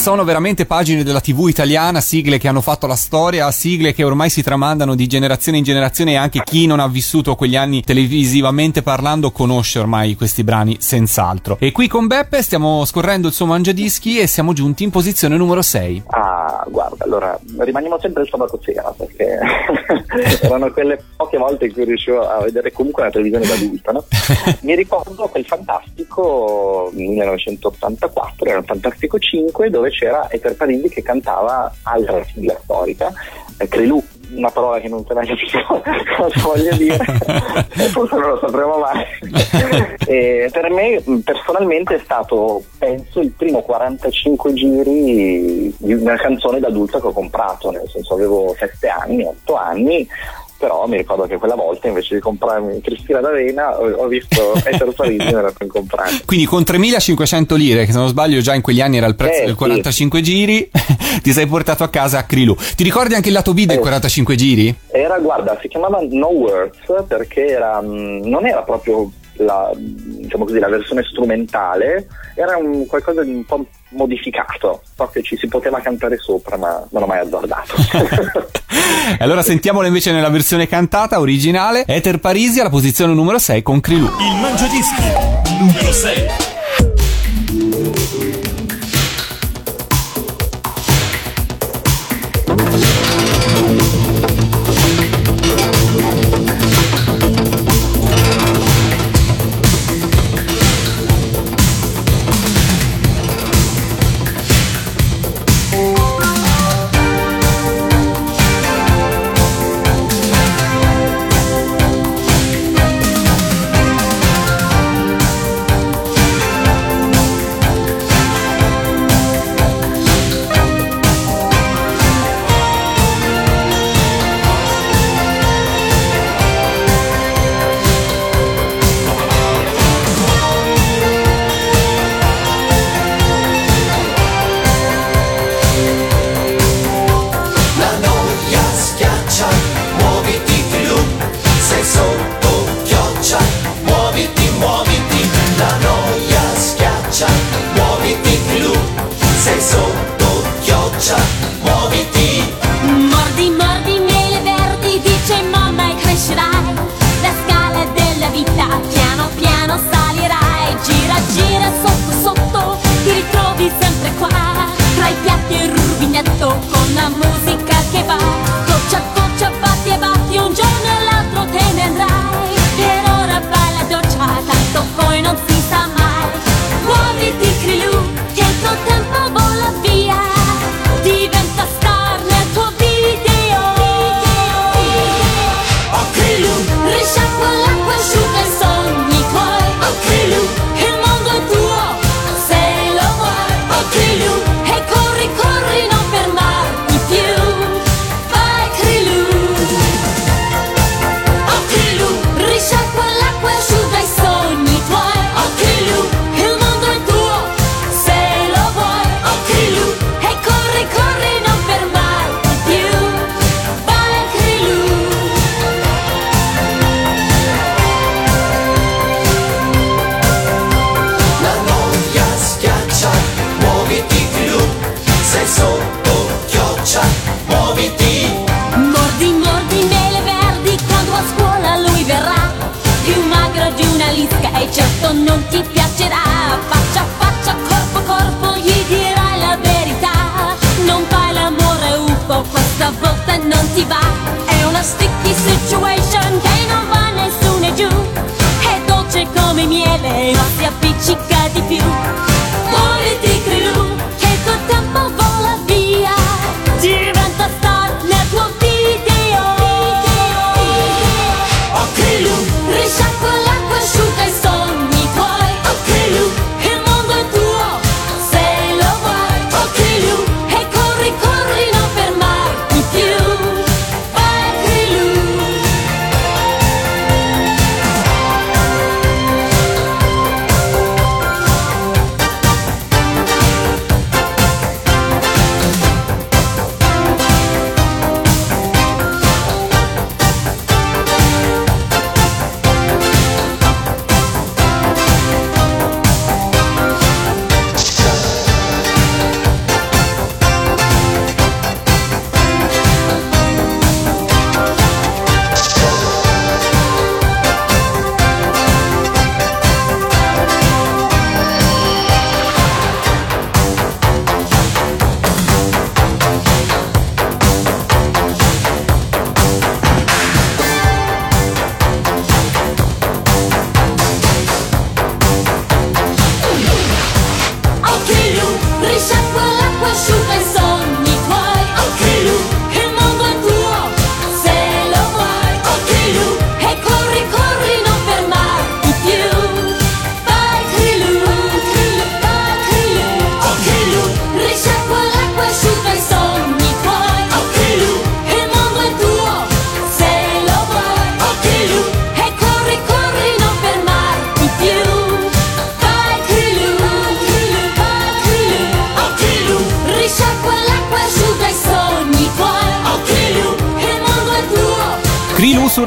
Sono 0.00 0.24
veramente 0.24 0.64
pagine 0.64 1.04
della 1.04 1.20
TV 1.20 1.48
italiana, 1.48 2.00
sigle 2.00 2.38
che 2.38 2.48
hanno 2.48 2.62
fatto 2.62 2.86
la 2.86 2.96
storia, 2.96 3.50
sigle 3.50 3.92
che 3.92 4.02
ormai 4.02 4.30
si 4.30 4.42
tramandano 4.42 4.94
di 4.94 5.06
generazione 5.06 5.58
in 5.58 5.64
generazione 5.64 6.12
e 6.12 6.16
anche 6.16 6.40
chi 6.42 6.64
non 6.64 6.80
ha 6.80 6.88
vissuto 6.88 7.34
quegli 7.34 7.54
anni 7.54 7.82
televisivamente 7.82 8.80
parlando 8.80 9.30
conosce 9.30 9.78
ormai 9.78 10.14
questi 10.14 10.42
brani 10.42 10.78
senz'altro. 10.80 11.58
E 11.60 11.70
qui 11.72 11.86
con 11.86 12.06
Beppe 12.06 12.40
stiamo 12.40 12.86
scorrendo 12.86 13.28
il 13.28 13.34
suo 13.34 13.44
mangiadischi 13.44 14.18
e 14.18 14.26
siamo 14.26 14.54
giunti 14.54 14.84
in 14.84 14.90
posizione 14.90 15.36
numero 15.36 15.60
6. 15.60 16.04
Ah, 16.06 16.64
guarda, 16.66 17.04
allora 17.04 17.38
rimaniamo 17.58 17.98
sempre 18.00 18.22
il 18.22 18.28
sabato 18.30 18.58
sera 18.64 18.94
perché 18.96 19.38
erano 20.40 20.72
quelle 20.72 20.98
poche 21.14 21.36
volte 21.36 21.66
in 21.66 21.74
cui 21.74 21.84
riuscivo 21.84 22.26
a 22.26 22.40
vedere 22.40 22.72
comunque 22.72 23.02
la 23.02 23.10
televisione 23.10 23.46
da 23.46 23.52
adulto, 23.52 23.92
no? 23.92 24.04
Mi 24.62 24.74
ricordo 24.74 25.28
quel 25.28 25.44
fantastico 25.44 26.90
1984, 26.94 28.48
era 28.48 28.58
un 28.60 28.64
fantastico 28.64 29.18
5 29.18 29.68
dove 29.68 29.88
c'era 29.90 30.28
Eter 30.30 30.56
Parisi 30.56 30.88
che 30.88 31.02
cantava 31.02 31.72
altra 31.82 32.22
sigla 32.24 32.58
storica, 32.62 33.12
eh, 33.58 33.68
Crelù, 33.68 34.02
una 34.32 34.50
parola 34.50 34.78
che 34.78 34.88
non 34.88 35.04
te 35.04 35.14
mai 35.14 35.26
capito 35.26 35.58
cosa 36.16 36.40
voglia 36.42 36.74
dire, 36.76 36.96
forse 37.92 38.16
non 38.16 38.30
lo 38.30 38.38
sapremo 38.38 38.78
mai. 38.78 39.04
Per 40.50 40.70
me 40.70 41.02
mh, 41.04 41.18
personalmente 41.18 41.94
è 41.96 42.00
stato, 42.02 42.62
penso, 42.78 43.20
il 43.20 43.30
primo 43.30 43.60
45 43.62 44.52
giri 44.52 45.74
di 45.76 45.92
una 45.92 46.16
canzone 46.16 46.58
d'adulto 46.58 47.00
che 47.00 47.06
ho 47.06 47.12
comprato, 47.12 47.70
nel 47.70 47.88
senso 47.88 48.14
avevo 48.14 48.54
7 48.58 48.88
anni, 48.88 49.24
8 49.24 49.54
anni 49.54 50.08
però 50.60 50.86
mi 50.86 50.98
ricordo 50.98 51.26
che 51.26 51.38
quella 51.38 51.54
volta 51.54 51.88
invece 51.88 52.16
di 52.16 52.20
comprarmi 52.20 52.82
Cristina 52.82 53.20
d'Avena 53.20 53.80
ho, 53.80 54.06
visto 54.06 54.52
Ettore 54.62 54.92
Parisi 54.92 55.26
e 55.26 55.34
me 55.34 55.40
la 55.40 55.52
sono 55.56 55.70
comprata 55.70 56.10
quindi 56.26 56.44
con 56.44 56.62
3500 56.62 57.54
lire 57.56 57.86
che 57.86 57.92
se 57.92 57.98
non 57.98 58.08
sbaglio 58.08 58.40
già 58.42 58.54
in 58.54 58.60
quegli 58.60 58.82
anni 58.82 58.98
era 58.98 59.06
il 59.06 59.16
prezzo 59.16 59.40
eh, 59.40 59.46
del 59.46 59.54
45 59.54 60.18
sì. 60.18 60.24
giri 60.24 60.70
ti 61.22 61.32
sei 61.32 61.46
portato 61.46 61.82
a 61.82 61.88
casa 61.88 62.18
a 62.18 62.24
Crilu 62.24 62.54
ti 62.76 62.84
ricordi 62.84 63.14
anche 63.14 63.28
il 63.28 63.34
lato 63.34 63.54
B 63.54 63.64
del 63.64 63.78
eh. 63.78 63.80
45 63.80 64.34
giri? 64.36 64.74
era 64.88 65.18
guarda 65.18 65.58
si 65.62 65.68
chiamava 65.68 66.00
No 66.10 66.28
Words 66.28 67.04
perché 67.08 67.46
era, 67.46 67.80
mm, 67.80 68.24
non 68.24 68.46
era 68.46 68.62
proprio 68.62 69.10
la, 69.34 69.70
diciamo 69.74 70.44
così, 70.44 70.58
la 70.58 70.68
versione 70.68 71.02
strumentale 71.02 72.06
era 72.34 72.56
un 72.56 72.86
qualcosa 72.86 73.22
di 73.22 73.32
un 73.32 73.44
po' 73.44 73.66
modificato, 73.90 74.82
so 74.94 75.08
che 75.12 75.22
ci 75.22 75.36
si 75.36 75.48
poteva 75.48 75.80
cantare 75.80 76.16
sopra 76.18 76.56
ma 76.56 76.86
non 76.90 77.02
ho 77.02 77.06
mai 77.06 77.20
azzardato. 77.20 77.74
allora 79.18 79.42
sentiamola 79.42 79.86
invece 79.86 80.12
nella 80.12 80.30
versione 80.30 80.68
cantata 80.68 81.20
originale, 81.20 81.84
Ether 81.86 82.18
Parisi 82.18 82.60
alla 82.60 82.70
posizione 82.70 83.14
numero 83.14 83.38
6 83.38 83.62
con 83.62 83.80
Krilu. 83.80 84.06
Il 84.06 84.40
mangiadischi 84.40 85.02
numero 85.58 85.92
6. 85.92 86.26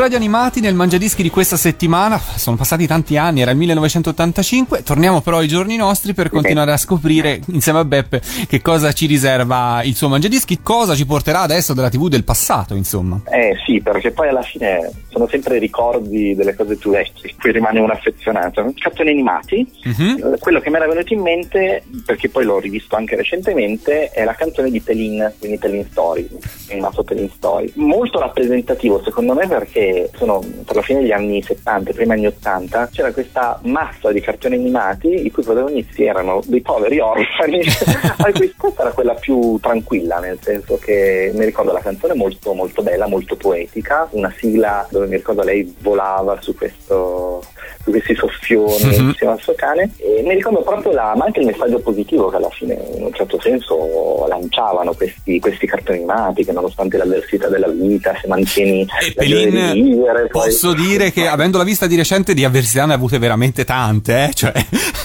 Radio 0.04 0.18
Animati 0.18 0.60
nel 0.60 0.74
Mangiadischi 0.76 1.24
di 1.24 1.30
questa 1.30 1.56
settimana. 1.56 2.20
Sono 2.20 2.58
passati 2.58 2.86
tanti 2.86 3.16
anni, 3.16 3.40
era 3.40 3.52
il 3.52 3.58
1985. 3.58 4.84
Torniamo 4.84 5.22
però 5.22 5.38
ai 5.38 5.48
giorni 5.48 5.78
nostri 5.78 6.14
per 6.14 6.30
continuare 6.30 6.74
a 6.74 6.78
scoprire 6.78 7.40
insieme 7.54 7.80
a 7.80 7.86
Beppe 7.86 8.22
che 8.46 8.62
cosa 8.62 8.92
ci 8.92 9.06
riserva 9.06 9.82
il 9.82 9.96
suo 9.96 10.10
Mangiadischi, 10.10 10.60
cosa 10.62 10.94
ci 10.94 11.06
porterà 11.06 11.40
adesso 11.40 11.74
della 11.74 11.88
TV 11.88 12.10
del 12.10 12.26
passato, 12.26 12.76
insomma. 12.76 13.22
Eh 13.32 13.56
sì, 13.66 13.80
perché 13.80 14.12
poi 14.12 14.28
alla 14.28 14.42
fine 14.42 14.92
sono 15.14 15.28
sempre 15.28 15.60
ricordi 15.60 16.34
delle 16.34 16.56
cose 16.56 16.76
più 16.76 16.90
vecchie, 16.90 17.36
qui 17.40 17.52
rimane 17.52 17.80
un'affezionata. 17.80 18.68
Cartoni 18.76 19.12
animati. 19.12 19.66
Eh, 19.84 20.38
quello 20.40 20.60
che 20.60 20.72
mi 20.72 20.78
era 20.78 20.88
venuto 20.88 21.14
in 21.14 21.22
mente, 21.22 21.84
perché 22.04 22.30
poi 22.30 22.44
l'ho 22.46 22.60
rivisto 22.60 22.96
anche 22.96 23.16
recentemente, 23.16 24.10
è 24.10 24.24
la 24.24 24.34
canzone 24.34 24.72
di 24.72 24.84
Telin, 24.84 25.32
quindi 25.38 25.60
Telin 25.60 25.86
Story, 25.90 26.28
animato 26.72 27.04
Telin 27.04 27.30
Story. 27.30 27.72
Molto 27.76 28.20
rappresentativo 28.20 29.02
secondo 29.04 29.34
me 29.34 29.48
perché 29.48 30.10
sono 30.16 30.40
per 30.66 30.76
la 30.76 30.82
fine 30.82 31.02
degli 31.02 31.12
anni 31.12 31.44
70, 31.44 31.92
primi 31.92 32.14
anni 32.14 32.28
80, 32.28 32.90
c'era 32.92 33.14
questa 33.14 33.60
massa 33.64 34.12
di 34.12 34.20
cartoni 34.20 34.56
animati 34.56 35.26
i 35.26 35.32
cui 35.32 35.44
protagonisti 35.44 36.06
erano 36.06 36.42
dei 36.46 36.62
poveri 36.62 37.00
orfani, 37.00 37.62
a 38.18 38.32
cui 38.32 38.52
questa 38.58 38.82
era 38.82 38.92
quella 38.92 39.14
più 39.14 39.60
tranquilla, 39.62 40.20
nel 40.20 40.40
senso 40.42 40.78
che 40.78 41.32
mi 41.36 41.46
ricordo 41.46 41.72
la 41.72 41.82
canzone 41.82 42.16
molto 42.16 42.54
molto 42.54 42.82
bella, 42.82 43.08
molto 43.08 43.36
poetica, 43.36 44.08
una 44.12 44.34
sigla 44.36 44.88
dove 44.90 45.03
mi 45.08 45.16
ricordo 45.16 45.44
lei 45.44 45.74
volava 45.82 46.38
su 46.42 46.56
questo 46.56 47.44
su 47.84 47.90
questi 47.92 48.16
soffioni 48.16 48.72
Mhm. 48.98 49.08
insieme 49.10 49.34
al 49.34 49.40
suo 49.42 49.54
cane 49.56 49.90
e 49.98 50.22
mi 50.26 50.34
ricordo 50.36 50.62
proprio 50.62 50.94
la, 50.94 51.14
ma 51.18 51.26
anche 51.26 51.42
il 51.42 51.48
messaggio 51.48 51.80
positivo 51.80 52.30
che 52.30 52.38
alla 52.38 52.50
fine 52.50 52.80
in 52.96 53.04
un 53.04 53.14
certo 53.14 53.40
senso 53.42 54.26
lanciavano 54.28 54.94
questi, 54.94 55.38
questi 55.40 55.68
cartoni 55.68 55.98
animati 55.98 56.46
che 56.46 56.54
nonostante 56.54 56.96
l'avversità 56.98 57.50
della 57.50 57.68
vita 57.68 58.14
se 58.22 58.28
mantieni 58.28 58.82
E 58.82 58.88
la 59.08 59.14
Pelin, 59.16 59.72
vivere 59.74 60.28
poi- 60.28 60.46
posso 60.46 60.74
dire 60.74 61.12
che 61.12 61.28
avendola 61.28 61.64
vista 61.66 61.86
di 61.88 61.96
recente 61.98 62.34
di 62.34 62.46
avversità 62.46 62.86
ne 62.86 62.94
ha 62.94 62.96
avute 62.96 63.18
veramente 63.18 63.66
tante, 63.66 64.26
eh? 64.30 64.34
Cioè, 64.34 64.54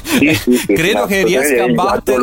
Sì, 0.05 0.35
sì, 0.35 0.57
sì, 0.57 0.73
credo 0.73 1.05
che 1.07 1.25
riesca 1.25 1.65
a 1.65 1.69
battere 1.69 2.17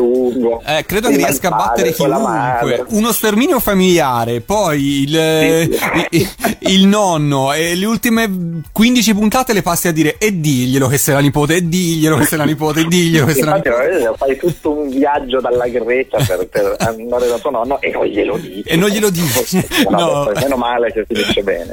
eh, 0.65 0.85
credo 0.85 1.09
che 1.09 1.17
riesca 1.17 1.47
a 1.49 1.55
battere 1.55 1.91
poi 1.91 2.07
la 2.07 2.57
chiunque. 2.59 2.85
Uno 2.97 3.11
sterminio 3.11 3.59
familiare, 3.59 4.41
poi 4.41 5.01
il, 5.03 5.15
il, 6.11 6.29
il 6.59 6.88
nonno 6.88 7.53
e 7.53 7.64
le 7.73 7.86
ultime 7.86 8.62
15 8.71 9.13
puntate 9.15 9.54
le 9.54 9.62
passi 9.62 9.88
a 9.88 9.91
dire 9.91 10.17
e 10.19 10.39
diglielo 10.39 10.88
che 10.88 10.97
sei 10.97 11.15
la 11.15 11.21
nipote, 11.21 11.56
e 11.56 11.67
diglielo 11.67 12.17
che 12.17 12.25
sei 12.25 12.38
la 12.38 12.43
nipote, 12.43 12.82
e 12.82 12.86
diglielo 12.86 13.25
che 13.25 13.34
sei 13.34 13.43
la 13.45 13.56
nipote. 13.56 13.69
veramente 13.75 14.13
fai 14.17 14.38
tutto 14.38 14.71
un 14.71 14.89
viaggio 14.89 15.39
dalla 15.39 15.67
Grecia 15.67 16.17
per, 16.17 16.47
per 16.47 16.75
andare 16.80 17.28
da 17.28 17.38
tuo 17.39 17.49
nonno 17.49 17.82
e 17.82 17.89
non 17.91 18.06
glielo 18.06 18.38
dici. 18.38 18.62
E 18.65 18.75
non 18.75 18.89
glielo 18.89 19.10
dici. 19.10 19.65
No, 19.89 19.97
No. 20.06 20.23
poi 20.25 20.34
meno 20.43 20.58
male 20.58 20.91
che 20.91 21.06
finisce 21.08 21.41
bene. 21.41 21.71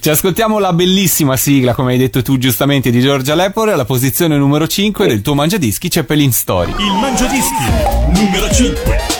Ci 0.00 0.10
ascoltiamo 0.10 0.58
la 0.58 0.72
bellissima 0.72 1.36
sigla, 1.36 1.72
come 1.74 1.92
hai 1.92 1.98
detto 1.98 2.20
tu 2.22 2.36
giustamente, 2.36 2.90
di 2.90 3.00
Giorgia 3.00 3.34
Lepore, 3.34 3.72
alla 3.72 3.84
posizione 3.84 4.36
numero 4.36 4.66
5 4.66 5.06
del 5.06 5.22
tuo 5.22 5.34
mangiadischi 5.34 5.88
c'è 5.88 6.02
Pelin 6.02 6.32
Story. 6.32 6.72
Il 6.72 6.92
Mangiadischi 7.00 7.64
numero 8.14 8.50
5. 8.52 9.11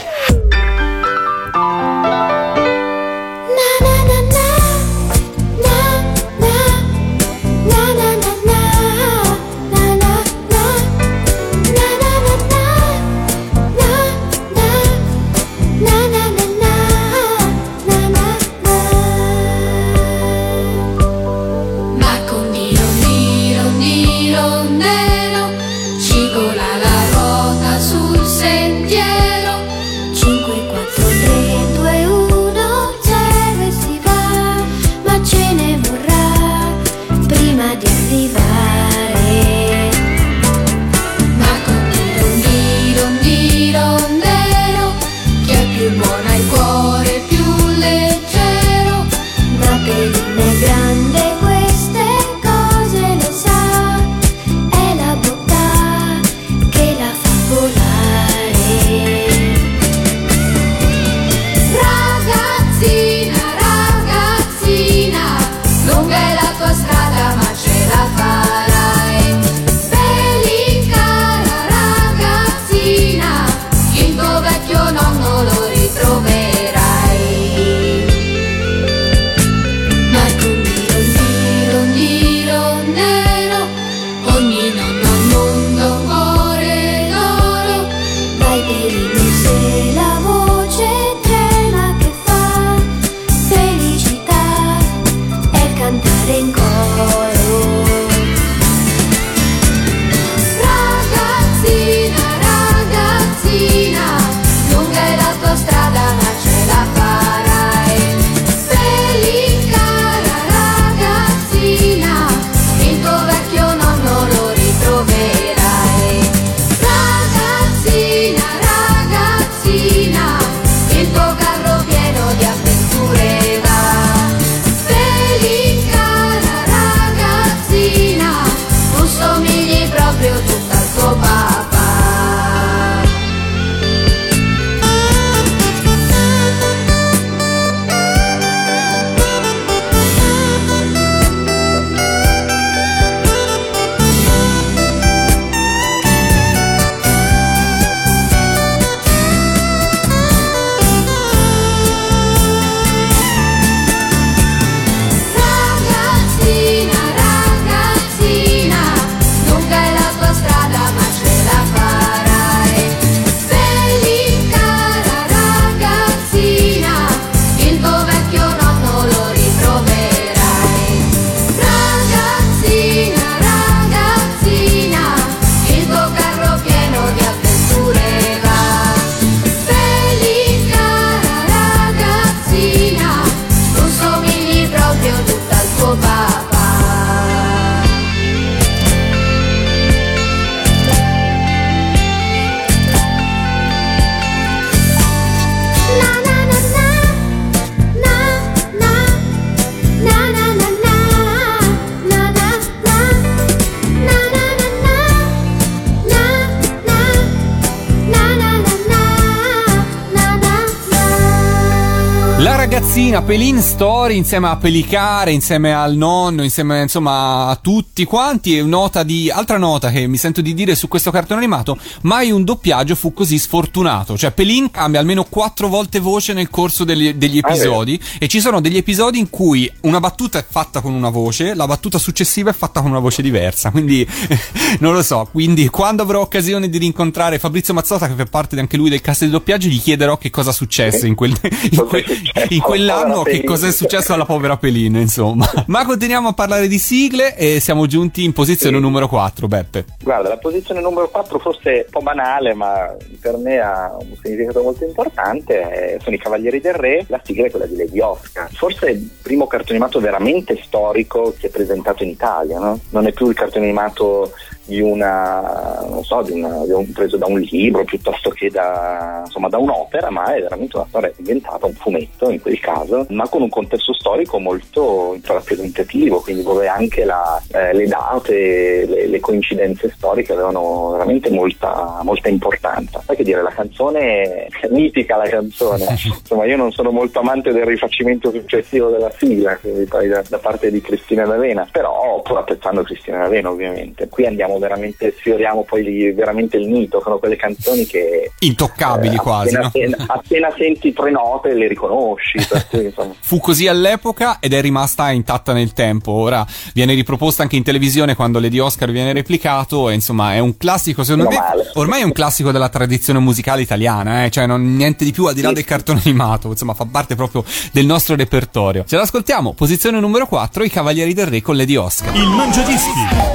Ragazzina 212.93 213.23
Pelin 213.23 213.63
Story 213.63 214.17
insieme 214.19 214.49
a 214.49 214.57
Pelicare, 214.59 215.33
insieme 215.33 215.73
al 215.73 215.97
nonno, 215.97 216.43
insieme 216.43 216.83
insomma 216.83 217.47
a 217.47 217.57
tutti 217.57 218.05
quanti. 218.05 218.59
E 218.59 218.63
nota 218.65 219.03
di, 219.03 219.31
altra 219.31 219.57
nota 219.57 219.91
che 219.91 220.07
mi 220.07 220.19
sento 220.19 220.43
di 220.43 220.53
dire 220.53 220.75
su 220.75 220.89
questo 220.89 221.11
cartone 221.11 221.41
animato: 221.41 221.79
mai 222.03 222.31
un 222.31 222.45
doppiaggio 222.45 222.95
fu 222.95 223.15
così 223.15 223.39
sfortunato. 223.39 224.19
Cioè, 224.19 224.33
Pelin 224.33 224.71
cambia 224.71 225.01
almeno 225.01 225.25
quattro 225.25 225.69
volte 225.69 226.01
voce 226.01 226.35
nel 226.35 226.51
corso 226.51 226.85
degli, 226.85 227.15
degli 227.15 227.41
Ah, 227.43 227.49
episodi. 227.49 227.99
e 228.19 228.29
ci 228.29 228.41
sono 228.43 228.61
degli 228.61 228.77
episodi 228.77 229.19
in 229.19 229.31
cui 229.31 229.73
una 229.83 229.99
battuta 229.99 230.39
è 230.39 230.45
fatta 230.47 230.83
con 230.83 230.93
una 230.93 231.09
voce, 231.09 231.55
la 231.55 231.67
battuta 231.67 231.97
successiva 231.97 232.51
è 232.51 232.55
fatta 232.55 232.83
con 232.83 232.91
una 232.91 233.01
voce 233.01 233.23
diversa. 233.23 233.71
Quindi 233.71 234.07
non 234.81 234.93
lo 234.93 235.03
so. 235.03 235.27
Quindi, 235.33 235.69
quando 235.71 236.03
avrò 236.03 236.21
occasione 236.21 236.69
di 236.69 236.77
rincontrare 236.77 237.39
Fabrizio 237.39 237.73
Mazzotta, 237.73 238.07
che 238.07 238.15
fa 238.17 238.27
parte 238.27 238.61
anche 238.61 238.77
lui 238.77 238.91
del 238.91 239.01
cast 239.01 239.25
di 239.25 239.31
doppiaggio, 239.31 239.69
gli 239.69 239.81
chiederò 239.81 240.19
che 240.19 240.29
cosa 240.29 240.53
successe 240.53 241.07
in, 241.07 241.15
quel- 241.15 241.33
in 241.71 241.87
que- 241.87 242.05
successo 242.07 242.47
in 242.51 242.61
quell'anno, 242.61 242.81
alla 242.91 243.23
che 243.23 243.45
cosa 243.45 243.67
è 243.69 243.73
successo 243.73 244.13
alla 244.13 244.25
povera 244.25 244.57
Pelin, 244.57 244.97
insomma. 244.97 245.49
Ma 245.67 245.85
continuiamo 245.85 246.29
a 246.29 246.33
parlare 246.33 246.69
di 246.69 246.79
sigle 246.79 247.37
e 247.37 247.61
siamo 247.61 247.87
giunti 247.87 248.25
in 248.25 248.33
posizione 248.33 248.77
Sì. 248.77 248.83
numero 248.83 249.09
4, 249.09 249.47
Beppe. 249.49 249.85
Guarda, 250.03 250.29
la 250.29 250.39
posizione 250.39 250.81
numero 250.81 251.09
4 251.09 251.39
forse 251.39 251.71
un 251.87 251.91
po' 251.91 252.01
banale, 252.01 252.55
ma 252.55 252.95
per 253.21 253.37
me 253.37 253.59
ha 253.59 253.97
un 253.99 254.15
significato 254.23 254.63
molto 254.63 254.85
importante. 254.85 255.95
eh, 255.95 255.99
Sono 256.03 256.17
i 256.17 256.19
Cavalieri 256.19 256.61
del 256.61 256.75
Re, 256.75 257.05
la 257.09 257.21
sigla 257.25 257.47
è 257.47 257.51
quella 257.51 257.67
di 257.67 257.77
Lady 257.77 258.01
Oscar. 258.01 258.49
Forse 258.53 258.87
è 258.87 258.91
il 258.91 259.09
primo 259.23 259.47
cartone 259.47 259.79
animato 259.79 260.01
veramente 260.01 260.59
storico 260.63 261.35
che 261.39 261.47
è 261.49 261.51
presentato 261.51 262.03
in 262.03 262.11
Italia, 262.11 262.59
no? 262.59 262.79
Non 262.91 263.07
è 263.07 263.13
più 263.13 263.29
il 263.29 263.35
cartone 263.35 263.65
animato 263.67 264.33
di 264.65 264.81
una, 264.81 265.85
non 265.89 266.05
so, 266.05 266.23
di 266.23 266.33
una- 266.33 266.65
di 266.65 266.73
un- 266.73 266.91
preso 266.93 267.17
da 267.17 267.27
un 267.27 267.41
libro 267.41 267.85
piuttosto 267.85 268.31
che 268.31 268.49
da, 268.51 269.23
insomma, 269.25 269.49
da 269.49 269.59
un'opera, 269.59 270.11
ma 270.11 270.35
è 270.35 270.41
veramente 270.41 270.77
una 270.77 270.87
storia 270.89 271.13
inventata, 271.17 271.67
un 271.67 271.73
fumetto 271.75 272.31
in 272.31 272.41
quel 272.41 272.59
caso, 272.61 273.07
ma 273.11 273.29
con 273.29 273.43
un 273.43 273.49
contesto 273.49 273.93
storico 273.93 274.39
molto 274.39 275.17
rappresentativo, 275.25 276.21
quindi 276.21 276.43
dove 276.43 276.69
anche 276.69 277.05
la- 277.05 277.41
eh, 277.53 277.73
le 277.75 277.87
date, 277.87 278.87
le, 278.87 279.07
le 279.09 279.21
coincidenze 279.21 279.91
storiche 279.97 280.33
avevano 280.33 280.91
veramente 280.93 281.31
molta, 281.31 282.01
molta 282.03 282.29
importanza. 282.29 283.03
Sai 283.05 283.17
che 283.17 283.25
dire, 283.25 283.43
la 283.43 283.51
canzone 283.53 284.47
è 284.47 284.69
mitica 284.71 285.17
la 285.17 285.29
canzone, 285.29 285.85
insomma 286.07 286.45
io 286.47 286.57
non 286.57 286.71
sono 286.73 286.91
molto 286.91 287.19
amante 287.21 287.53
del 287.53 287.65
rifacimento 287.67 288.31
successivo 288.31 288.89
della 288.91 289.11
sigla, 289.17 289.59
da, 289.63 290.23
da 290.29 290.39
parte 290.39 290.71
di 290.71 290.81
Cristina 290.81 291.25
D'Avena, 291.25 291.67
però 291.71 292.21
pur 292.23 292.39
apprezzando 292.39 292.83
Cristina 292.83 293.19
D'Avena 293.19 293.51
ovviamente. 293.51 294.09
Qui 294.09 294.27
andiamo 294.27 294.52
veramente, 294.59 295.15
sfioriamo 295.19 295.65
poi 295.65 296.13
veramente 296.13 296.57
il 296.57 296.69
mito, 296.69 297.01
sono 297.03 297.19
quelle 297.19 297.37
canzoni 297.37 297.87
che 297.87 298.31
Intoccabili 298.41 299.15
eh, 299.15 299.19
quasi, 299.19 299.55
appena, 299.55 299.61
no? 299.61 299.67
appena- 299.67 300.15
appena 300.15 300.55
senti 300.57 300.93
tre 300.93 301.11
note 301.11 301.55
le 301.55 301.69
riconosci, 301.69 302.39
cui. 302.71 302.93
Fu 303.21 303.39
così 303.39 303.69
all'epoca 303.69 304.39
ed 304.41 304.53
è 304.53 304.61
rimasta 304.61 305.11
intatta 305.11 305.53
nel 305.53 305.73
tempo. 305.73 306.13
Ora 306.13 306.45
viene 306.75 306.95
riproposta 306.95 307.43
anche 307.43 307.57
in 307.57 307.63
televisione 307.63 308.15
quando 308.15 308.41
Lady 308.41 308.59
Oscar 308.59 308.91
viene 308.91 309.13
replicato. 309.13 309.91
E 309.91 309.95
insomma, 309.95 310.35
è 310.35 310.39
un 310.39 310.57
classico. 310.57 311.05
Secondo 311.05 311.29
me, 311.29 311.37
male. 311.37 311.71
ormai 311.75 312.01
è 312.01 312.05
un 312.05 312.13
classico 312.13 312.51
della 312.51 312.69
tradizione 312.69 313.19
musicale 313.19 313.63
italiana, 313.63 314.25
eh? 314.25 314.31
cioè 314.31 314.47
non, 314.47 314.75
niente 314.77 315.05
di 315.05 315.13
più 315.13 315.27
al 315.27 315.35
di 315.35 315.41
là 315.43 315.49
Sì. 315.49 315.55
del 315.55 315.65
cartone 315.65 316.01
animato. 316.05 316.49
Insomma, 316.49 316.75
fa 316.75 316.87
parte 316.91 317.15
proprio 317.15 317.45
del 317.73 317.87
nostro 317.87 318.17
repertorio. 318.17 318.85
Ce 318.87 318.97
l'ascoltiamo. 318.97 319.53
Posizione 319.53 320.01
numero 320.01 320.27
4, 320.27 320.65
I 320.65 320.71
Cavalieri 320.71 321.15
del 321.15 321.27
Re 321.27 321.41
con 321.41 321.57
Lady 321.57 321.77
Oscar. 321.77 322.15
Il 322.15 322.29
Mangiadischi 322.29 322.91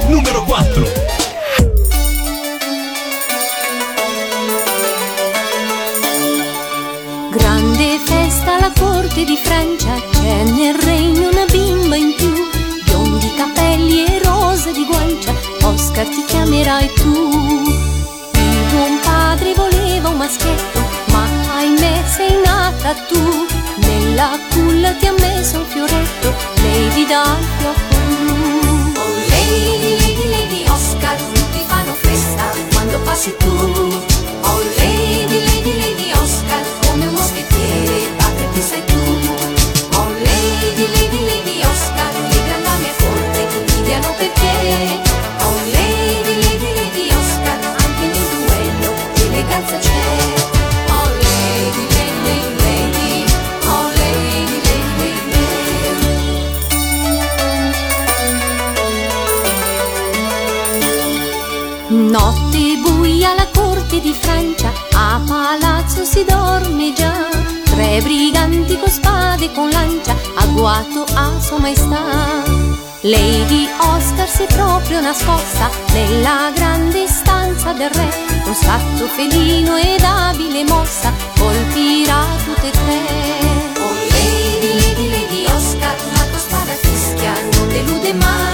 numero 0.08 0.42
4. 0.44 1.17
Corte 9.18 9.24
di 9.24 9.36
Francia, 9.42 9.94
c'è 10.12 10.44
nel 10.44 10.74
regno 10.74 11.28
una 11.30 11.44
bimba 11.46 11.96
in 11.96 12.14
più, 12.14 12.32
biondi 12.84 13.32
capelli 13.34 14.04
e 14.04 14.22
rose 14.22 14.70
di 14.72 14.84
guancia, 14.84 15.34
Oscar 15.62 16.06
ti 16.06 16.24
chiamerai 16.24 16.92
tu. 16.94 17.30
Il 18.34 18.64
buon 18.70 19.00
padre 19.02 19.54
voleva 19.54 20.10
un 20.10 20.16
maschietto, 20.16 20.80
ma 21.06 21.26
ahimè 21.56 22.04
sei 22.06 22.40
nata 22.44 22.94
tu. 23.08 23.46
Nella 23.76 24.38
culla 24.52 24.92
ti 24.92 25.06
ha 25.06 25.12
messo 25.12 25.58
un 25.58 25.66
fioretto, 25.66 26.34
Lady 26.56 27.06
dal 27.06 27.38
fiocco 27.58 27.96
blu. 28.20 28.92
Oh 28.96 29.14
Lady, 29.30 29.98
Lady, 29.98 30.28
Lady 30.28 30.64
Oscar, 30.68 31.16
tutti 31.16 31.64
fanno 31.66 31.94
festa 31.94 32.52
quando 32.72 33.00
passi 33.00 33.34
tu. 33.38 34.07
Corte 63.98 64.00
di 64.00 64.12
Francia, 64.12 64.72
a 64.92 65.20
palazzo 65.26 66.04
si 66.04 66.24
dorme 66.24 66.92
già. 66.92 67.28
Tre 67.64 68.00
briganti 68.02 68.78
con 68.78 68.88
spade 68.88 69.46
e 69.46 69.52
con 69.52 69.68
lancia, 69.70 70.16
agguato 70.36 71.04
a 71.14 71.38
sua 71.40 71.58
maestà. 71.58 72.02
Lady 73.02 73.68
Oscar 73.78 74.28
si 74.28 74.42
è 74.42 74.46
proprio 74.46 75.00
nascosta 75.00 75.70
nella 75.92 76.50
grande 76.54 77.06
stanza 77.06 77.72
del 77.72 77.90
re, 77.90 78.08
con 78.42 78.54
scatto 78.54 79.06
felino 79.06 79.76
ed 79.76 80.02
abile 80.02 80.64
mossa, 80.64 81.12
colpirà 81.38 82.24
tutte 82.44 82.66
e 82.66 82.70
tre. 82.70 83.82
Oh 83.82 83.94
Lady, 84.10 84.74
Lady, 84.80 85.10
Lady 85.10 85.44
Oscar, 85.46 85.94
la 86.14 86.24
tua 86.24 86.38
spada 86.38 86.72
fischia 86.72 87.32
non 87.52 87.68
delude 87.68 88.14
mai. 88.14 88.47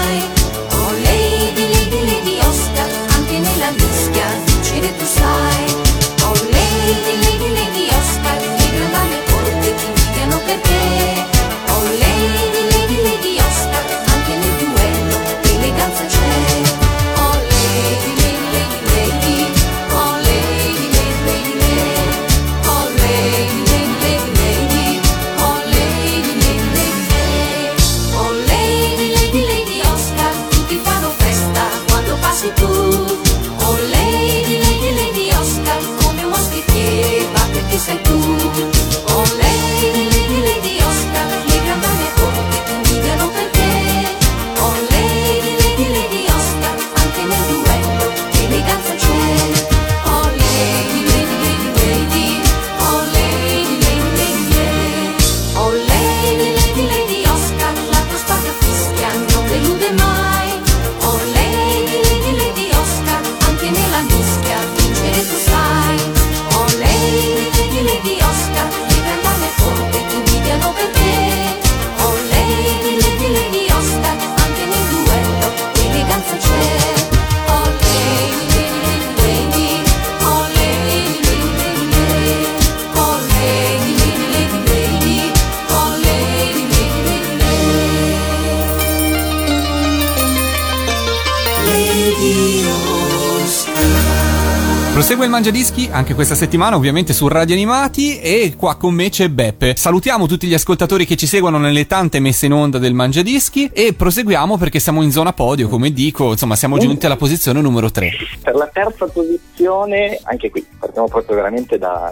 Prosegue 95.05 95.27
il 95.27 95.33
Mangiadischi 95.33 95.87
anche 95.91 96.15
questa 96.15 96.33
settimana, 96.33 96.75
ovviamente 96.75 97.13
su 97.13 97.27
Radio 97.27 97.53
Animati. 97.53 98.19
E 98.19 98.55
qua 98.57 98.75
con 98.75 98.95
me 98.95 99.09
c'è 99.09 99.29
Beppe. 99.29 99.75
Salutiamo 99.75 100.25
tutti 100.25 100.47
gli 100.47 100.55
ascoltatori 100.55 101.05
che 101.05 101.15
ci 101.15 101.27
seguono 101.27 101.59
nelle 101.59 101.85
tante 101.85 102.19
messe 102.19 102.47
in 102.47 102.53
onda 102.53 102.79
del 102.79 102.95
Mangiadischi. 102.95 103.69
E 103.71 103.93
proseguiamo 103.93 104.57
perché 104.57 104.79
siamo 104.79 105.03
in 105.03 105.11
zona 105.11 105.31
podio, 105.31 105.67
come 105.67 105.93
dico. 105.93 106.31
Insomma, 106.31 106.55
siamo 106.55 106.79
giunti 106.79 107.05
alla 107.05 107.17
posizione 107.17 107.61
numero 107.61 107.91
3. 107.91 108.09
Per 108.41 108.55
la 108.55 108.67
terza 108.73 109.05
posizione, 109.05 110.19
anche 110.23 110.49
qui 110.49 110.65
partiamo 110.79 111.07
proprio 111.07 111.35
veramente 111.35 111.77
da, 111.77 112.11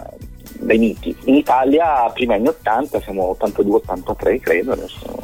dai 0.60 0.78
miti. 0.78 1.16
In 1.24 1.34
Italia, 1.34 2.08
primi 2.14 2.34
anni 2.34 2.46
80, 2.46 3.00
siamo 3.00 3.36
82-83 3.40 4.38
credo, 4.38 4.70
adesso 4.70 5.18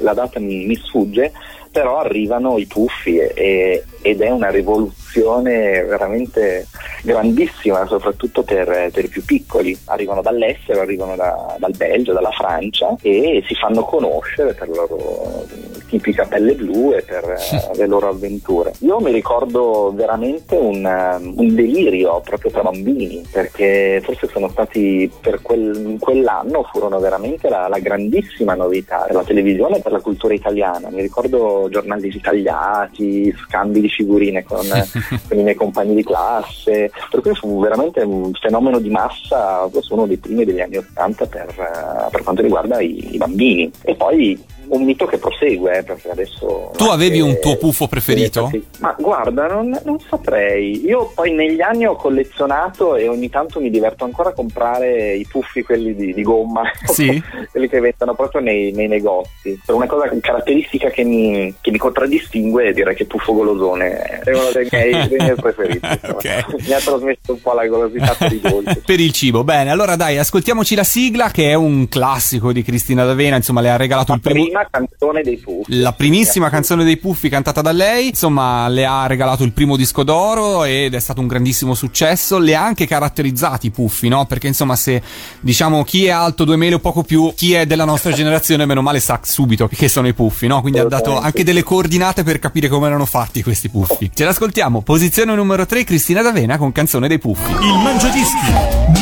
la, 0.00 0.12
data 0.14 0.38
mi, 0.40 0.66
mi 0.66 0.76
sfugge, 0.76 1.32
però 1.70 1.98
arrivano 1.98 2.58
i 2.58 2.66
puffi 2.66 3.16
e- 3.16 3.32
e- 3.34 3.84
ed 4.02 4.20
è 4.20 4.30
una 4.30 4.50
rivoluzione 4.50 5.84
veramente 5.84 6.66
grandissima, 7.02 7.86
soprattutto 7.86 8.42
per, 8.42 8.90
per 8.92 9.04
i 9.04 9.08
più 9.08 9.24
piccoli. 9.24 9.76
Arrivano 9.86 10.22
dall'estero, 10.22 10.80
arrivano 10.80 11.14
da- 11.16 11.56
dal 11.58 11.74
Belgio, 11.76 12.12
dalla 12.12 12.30
Francia 12.30 12.94
e 13.00 13.42
si 13.46 13.54
fanno 13.54 13.84
conoscere 13.84 14.54
per 14.54 14.68
la 14.68 14.74
loro 14.74 15.44
tipica 15.88 16.24
pelle 16.24 16.54
blu 16.54 16.92
e 16.94 17.02
per 17.02 17.24
eh, 17.24 17.70
le 17.76 17.86
loro 17.86 18.08
avventure. 18.08 18.72
Io 18.80 18.98
mi 19.00 19.12
ricordo 19.12 19.92
veramente 19.94 20.56
un, 20.56 20.84
un 20.84 21.54
delirio 21.54 22.20
proprio 22.24 22.50
tra 22.50 22.62
bambini, 22.62 23.24
perché 23.30 24.00
forse 24.02 24.26
sono 24.32 24.48
stati 24.48 25.10
per 25.20 25.40
quel- 25.42 25.96
quell'anno 26.00 26.66
furono 26.72 26.98
veramente 26.98 27.48
la, 27.48 27.68
la 27.68 27.78
grandissima 27.78 28.54
novità 28.54 29.04
per 29.06 29.14
la 29.14 29.22
televisione 29.24 29.61
e 29.68 29.80
per 29.80 29.92
la 29.92 30.00
cultura 30.00 30.34
italiana. 30.34 30.90
Mi 30.90 31.00
ricordo 31.00 31.68
giornali 31.70 32.10
ritagliati, 32.10 33.34
scambi 33.46 33.80
di 33.80 33.88
figurine 33.88 34.44
con, 34.44 34.64
con 35.28 35.38
i 35.38 35.42
miei 35.42 35.54
compagni 35.54 35.94
di 35.94 36.04
classe, 36.04 36.90
per 37.10 37.20
cui 37.20 37.34
fu 37.34 37.60
veramente 37.60 38.00
un 38.00 38.32
fenomeno 38.32 38.78
di 38.78 38.90
massa, 38.90 39.68
forse 39.68 39.92
uno 39.92 40.06
dei 40.06 40.18
primi 40.18 40.44
degli 40.44 40.60
anni 40.60 40.76
Ottanta 40.76 41.26
per, 41.26 41.48
eh, 41.48 42.10
per 42.10 42.22
quanto 42.22 42.42
riguarda 42.42 42.80
i, 42.80 43.14
i 43.14 43.16
bambini. 43.16 43.70
E 43.82 43.94
poi 43.94 44.40
un 44.72 44.84
mito 44.84 45.06
che 45.06 45.18
prosegue, 45.18 45.78
eh, 45.78 45.82
perché 45.82 46.10
adesso... 46.10 46.70
Tu 46.76 46.84
avevi 46.84 47.20
un 47.20 47.38
tuo 47.40 47.56
puffo 47.56 47.86
preferito? 47.88 48.50
ma 48.80 48.94
guarda, 48.98 49.46
non, 49.46 49.78
non 49.84 49.98
saprei. 50.00 50.84
Io 50.86 51.12
poi 51.14 51.32
negli 51.32 51.60
anni 51.60 51.86
ho 51.86 51.94
collezionato 51.94 52.96
e 52.96 53.06
ogni 53.08 53.28
tanto 53.28 53.60
mi 53.60 53.70
diverto 53.70 54.04
ancora 54.04 54.30
a 54.30 54.32
comprare 54.32 55.14
i 55.14 55.26
puffi, 55.26 55.62
quelli 55.62 55.94
di, 55.94 56.14
di 56.14 56.22
gomma, 56.22 56.62
Sì. 56.92 57.22
quelli 57.50 57.68
che 57.68 57.80
vendono 57.80 58.14
proprio 58.14 58.40
nei, 58.40 58.72
nei 58.72 58.88
negozi. 58.88 59.60
Per 59.64 59.74
una 59.74 59.86
cosa 59.86 60.10
caratteristica 60.20 60.88
che 60.88 61.04
mi, 61.04 61.54
che 61.60 61.70
mi 61.70 61.78
contraddistingue, 61.78 62.72
direi 62.72 62.94
che 62.94 63.04
Puffo 63.04 63.34
Golosone 63.34 64.20
è 64.24 64.30
uno 64.30 64.50
dei 64.52 64.68
miei, 64.70 65.08
dei 65.08 65.18
miei 65.18 65.34
preferiti. 65.34 65.86
insomma. 65.86 66.14
Ok. 66.14 66.66
Mi 66.66 66.72
ha 66.72 66.78
trasmesso 66.78 67.32
un 67.32 67.40
po' 67.40 67.52
la 67.52 67.66
golosità 67.66 68.14
per 68.18 68.32
i 68.32 68.40
dolci. 68.40 68.80
Per 68.92 69.00
il 69.00 69.12
cibo, 69.12 69.44
bene, 69.44 69.70
allora 69.70 69.96
dai, 69.96 70.18
ascoltiamoci 70.18 70.74
la 70.74 70.84
sigla 70.84 71.30
che 71.30 71.50
è 71.50 71.54
un 71.54 71.88
classico 71.88 72.52
di 72.52 72.62
Cristina 72.62 73.04
D'Avena, 73.04 73.36
insomma 73.36 73.60
le 73.60 73.70
ha 73.70 73.76
regalato 73.76 74.12
il 74.12 74.20
primo, 74.20 74.44
Prima 74.44 74.61
canzone 74.70 75.22
dei 75.22 75.36
Puffi. 75.36 75.80
la 75.80 75.92
primissima 75.92 76.48
canzone 76.48 76.84
dei 76.84 76.96
Puffi 76.96 77.28
cantata 77.28 77.60
da 77.60 77.72
lei, 77.72 78.08
insomma 78.08 78.68
le 78.68 78.84
ha 78.84 79.06
regalato 79.06 79.44
il 79.44 79.52
primo 79.52 79.76
disco 79.76 80.02
d'oro 80.02 80.64
ed 80.64 80.94
è 80.94 81.00
stato 81.00 81.20
un 81.20 81.26
grandissimo 81.26 81.74
successo, 81.74 82.38
le 82.38 82.54
ha 82.54 82.64
anche 82.64 82.86
caratterizzati 82.86 83.66
i 83.66 83.70
Puffi, 83.70 84.08
no? 84.08 84.26
Perché 84.26 84.46
insomma 84.46 84.76
se 84.76 85.02
diciamo 85.40 85.84
chi 85.84 86.06
è 86.06 86.10
alto 86.10 86.44
due 86.44 86.56
mele 86.56 86.76
o 86.76 86.78
poco 86.78 87.02
più, 87.02 87.32
chi 87.34 87.54
è 87.54 87.66
della 87.66 87.84
nostra 87.84 88.12
generazione 88.12 88.66
meno 88.66 88.82
male 88.82 89.00
sa 89.00 89.20
subito 89.22 89.68
che 89.68 89.88
sono 89.88 90.08
i 90.08 90.12
Puffi, 90.12 90.46
no? 90.46 90.60
Quindi 90.60 90.78
ha 90.78 90.84
dato 90.84 91.18
anche 91.18 91.44
delle 91.44 91.62
coordinate 91.62 92.22
per 92.22 92.38
capire 92.38 92.68
come 92.68 92.86
erano 92.86 93.06
fatti 93.06 93.42
questi 93.42 93.68
Puffi. 93.68 94.10
Ce 94.12 94.24
l'ascoltiamo, 94.24 94.82
posizione 94.82 95.34
numero 95.34 95.66
3 95.66 95.84
Cristina 95.84 96.22
D'Avena 96.22 96.58
con 96.58 96.72
canzone 96.72 97.08
dei 97.08 97.18
Puffi. 97.18 97.52
Il 97.52 97.78
Mangiadischi 97.82 98.52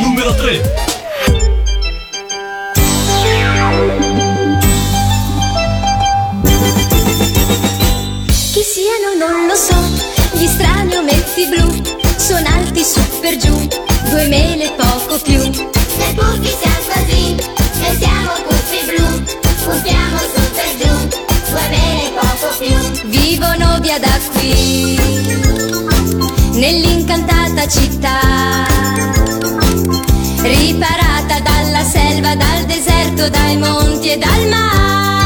numero 0.02 0.34
3. 0.34 0.99
Non 9.20 9.46
lo 9.46 9.54
so, 9.54 9.76
gli 10.32 10.46
strani 10.46 10.96
ometti 10.96 11.46
blu 11.46 11.82
sono 12.16 12.46
alti 12.56 12.82
su 12.82 13.02
per 13.20 13.36
giù, 13.36 13.54
due 14.08 14.26
mele 14.28 14.72
poco 14.72 15.18
più. 15.22 15.42
Noi 15.42 16.14
puffi 16.14 16.56
siamo 16.58 16.86
così, 16.94 17.34
noi 17.34 17.96
siamo 17.98 18.32
puffi 18.48 18.80
blu, 18.86 19.22
puffiamo 19.62 20.18
su 20.32 20.40
per 20.56 20.72
giù, 20.80 21.08
due 21.50 21.68
mele 21.68 22.10
poco 22.18 22.48
più. 22.58 23.08
Vivono 23.10 23.78
via 23.80 23.98
da 23.98 24.18
qui, 24.32 24.98
nell'incantata 26.52 27.68
città, 27.68 28.20
riparata 30.40 31.40
dalla 31.40 31.84
selva, 31.84 32.34
dal 32.36 32.64
deserto, 32.64 33.28
dai 33.28 33.58
monti 33.58 34.12
e 34.12 34.16
dal 34.16 34.48
mar. 34.48 35.19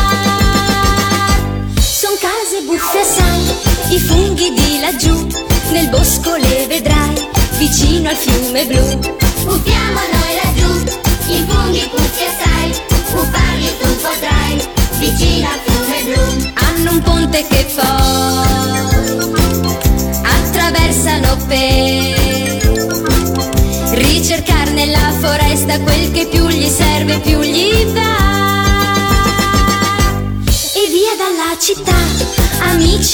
I 3.91 3.99
funghi 3.99 4.53
di 4.53 4.80
laggiù, 4.80 5.26
nel 5.72 5.89
bosco 5.89 6.35
le 6.37 6.66
vedrai, 6.66 7.14
vicino 7.59 8.09
al 8.09 8.16
fiume 8.16 8.64
blu. 8.66 8.99
Puffiamo 9.45 10.01
noi 10.12 10.35
laggiù, 10.43 10.74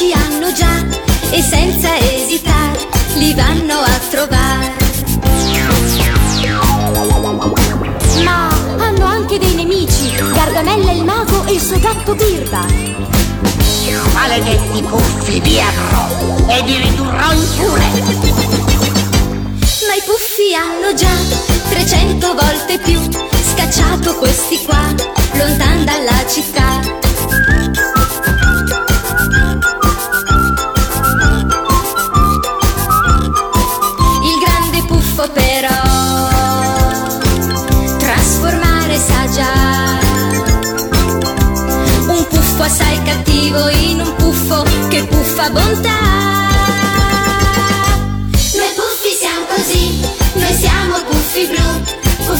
amici 0.00 0.12
hanno 0.12 0.52
già, 0.52 0.84
e 1.30 1.42
senza 1.42 1.96
esitare 1.98 2.88
li 3.16 3.34
vanno 3.34 3.80
a 3.80 3.98
trovare. 4.10 4.72
Ma 8.24 8.48
hanno 8.78 9.04
anche 9.04 9.38
dei 9.38 9.54
nemici, 9.54 10.10
Gargamella 10.32 10.92
il 10.92 11.04
mago 11.04 11.44
e 11.44 11.52
il 11.52 11.60
suo 11.60 11.78
gatto 11.78 12.14
Birba. 12.14 12.64
Maledetti 14.14 14.82
puffi, 14.82 15.40
vi 15.40 15.60
avrò 15.60 16.46
e 16.48 16.62
vi 16.62 16.76
ridurrò 16.76 17.32
in 17.32 17.46
pure. 17.56 17.88
Ma 19.86 19.94
i 19.94 20.02
puffi 20.06 20.54
hanno 20.54 20.94
già 20.94 21.14
300 21.68 22.34
volte 22.34 22.78
più 22.78 23.00
scacciato 23.54 24.14
questi 24.14 24.62
qua, 24.64 24.94
lontan 25.32 25.84
dalla 25.84 26.26
città. 26.26 26.79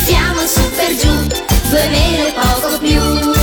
Puffiamo 0.00 0.46
su 0.46 0.60
per 0.70 0.96
giù, 0.96 1.26
due 1.68 1.88
mele 1.88 2.32
poco 2.32 2.78
più. 2.78 3.39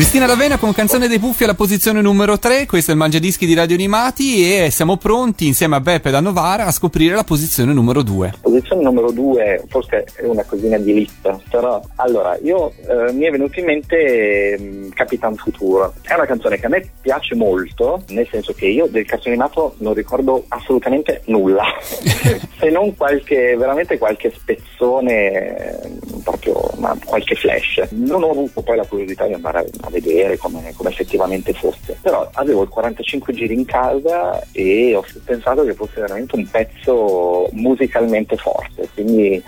Cristina 0.00 0.24
D'Avena 0.24 0.56
con 0.56 0.72
canzone 0.72 1.08
dei 1.08 1.18
Puffi 1.18 1.44
alla 1.44 1.52
posizione 1.52 2.00
numero 2.00 2.38
3, 2.38 2.64
questo 2.64 2.90
è 2.90 2.94
il 2.94 2.98
Mangiadischi 2.98 3.44
di 3.44 3.52
Radio 3.52 3.76
Animati 3.76 4.50
e 4.50 4.70
siamo 4.70 4.96
pronti 4.96 5.46
insieme 5.46 5.76
a 5.76 5.80
Beppe 5.80 6.10
da 6.10 6.20
Novara 6.20 6.64
a 6.64 6.70
scoprire 6.70 7.14
la 7.14 7.22
posizione 7.22 7.74
numero 7.74 8.00
2. 8.00 8.32
Posizione 8.40 8.82
numero 8.82 9.10
due, 9.10 9.62
forse 9.68 10.06
è 10.16 10.24
una 10.24 10.42
cosina 10.44 10.78
di 10.78 10.94
lista, 10.94 11.38
però 11.50 11.82
allora 11.96 12.34
io 12.42 12.72
eh, 12.88 13.12
mi 13.12 13.26
è 13.26 13.30
venuto 13.30 13.60
in 13.60 13.66
mente 13.66 14.56
mm, 14.58 14.88
Capitan 14.92 15.34
Futuro. 15.34 15.92
È 16.00 16.14
una 16.14 16.24
canzone 16.24 16.58
che 16.58 16.64
a 16.64 16.70
me 16.70 16.88
piace 17.02 17.34
molto, 17.34 18.02
nel 18.08 18.26
senso 18.30 18.54
che 18.54 18.68
io 18.68 18.86
del 18.86 19.04
cartone 19.04 19.34
animato 19.34 19.74
non 19.80 19.92
ricordo 19.92 20.46
assolutamente 20.48 21.20
nulla, 21.26 21.64
se 22.58 22.70
non 22.70 22.96
qualche, 22.96 23.54
veramente 23.54 23.98
qualche 23.98 24.32
spezzone 24.34 25.78
proprio 26.24 26.70
ma 26.78 26.96
qualche 27.04 27.34
flash. 27.34 27.86
Non 27.90 28.22
ho 28.22 28.30
avuto 28.30 28.62
poi 28.62 28.76
la 28.76 28.86
curiosità 28.86 29.26
di 29.26 29.34
andare 29.34 29.58
a, 29.58 29.89
a 29.90 30.00
vedere 30.00 30.36
come, 30.38 30.72
come 30.74 30.90
effettivamente 30.90 31.52
fosse, 31.52 31.98
però 32.00 32.28
avevo 32.34 32.62
il 32.62 32.68
45 32.68 33.34
giri 33.34 33.54
in 33.54 33.64
casa 33.64 34.40
e 34.52 34.94
ho 34.94 35.04
pensato 35.24 35.64
che 35.64 35.74
fosse 35.74 36.00
veramente 36.00 36.36
un 36.36 36.48
pezzo 36.48 37.48
musicalmente 37.52 38.36
forte, 38.36 38.88
quindi 38.94 39.42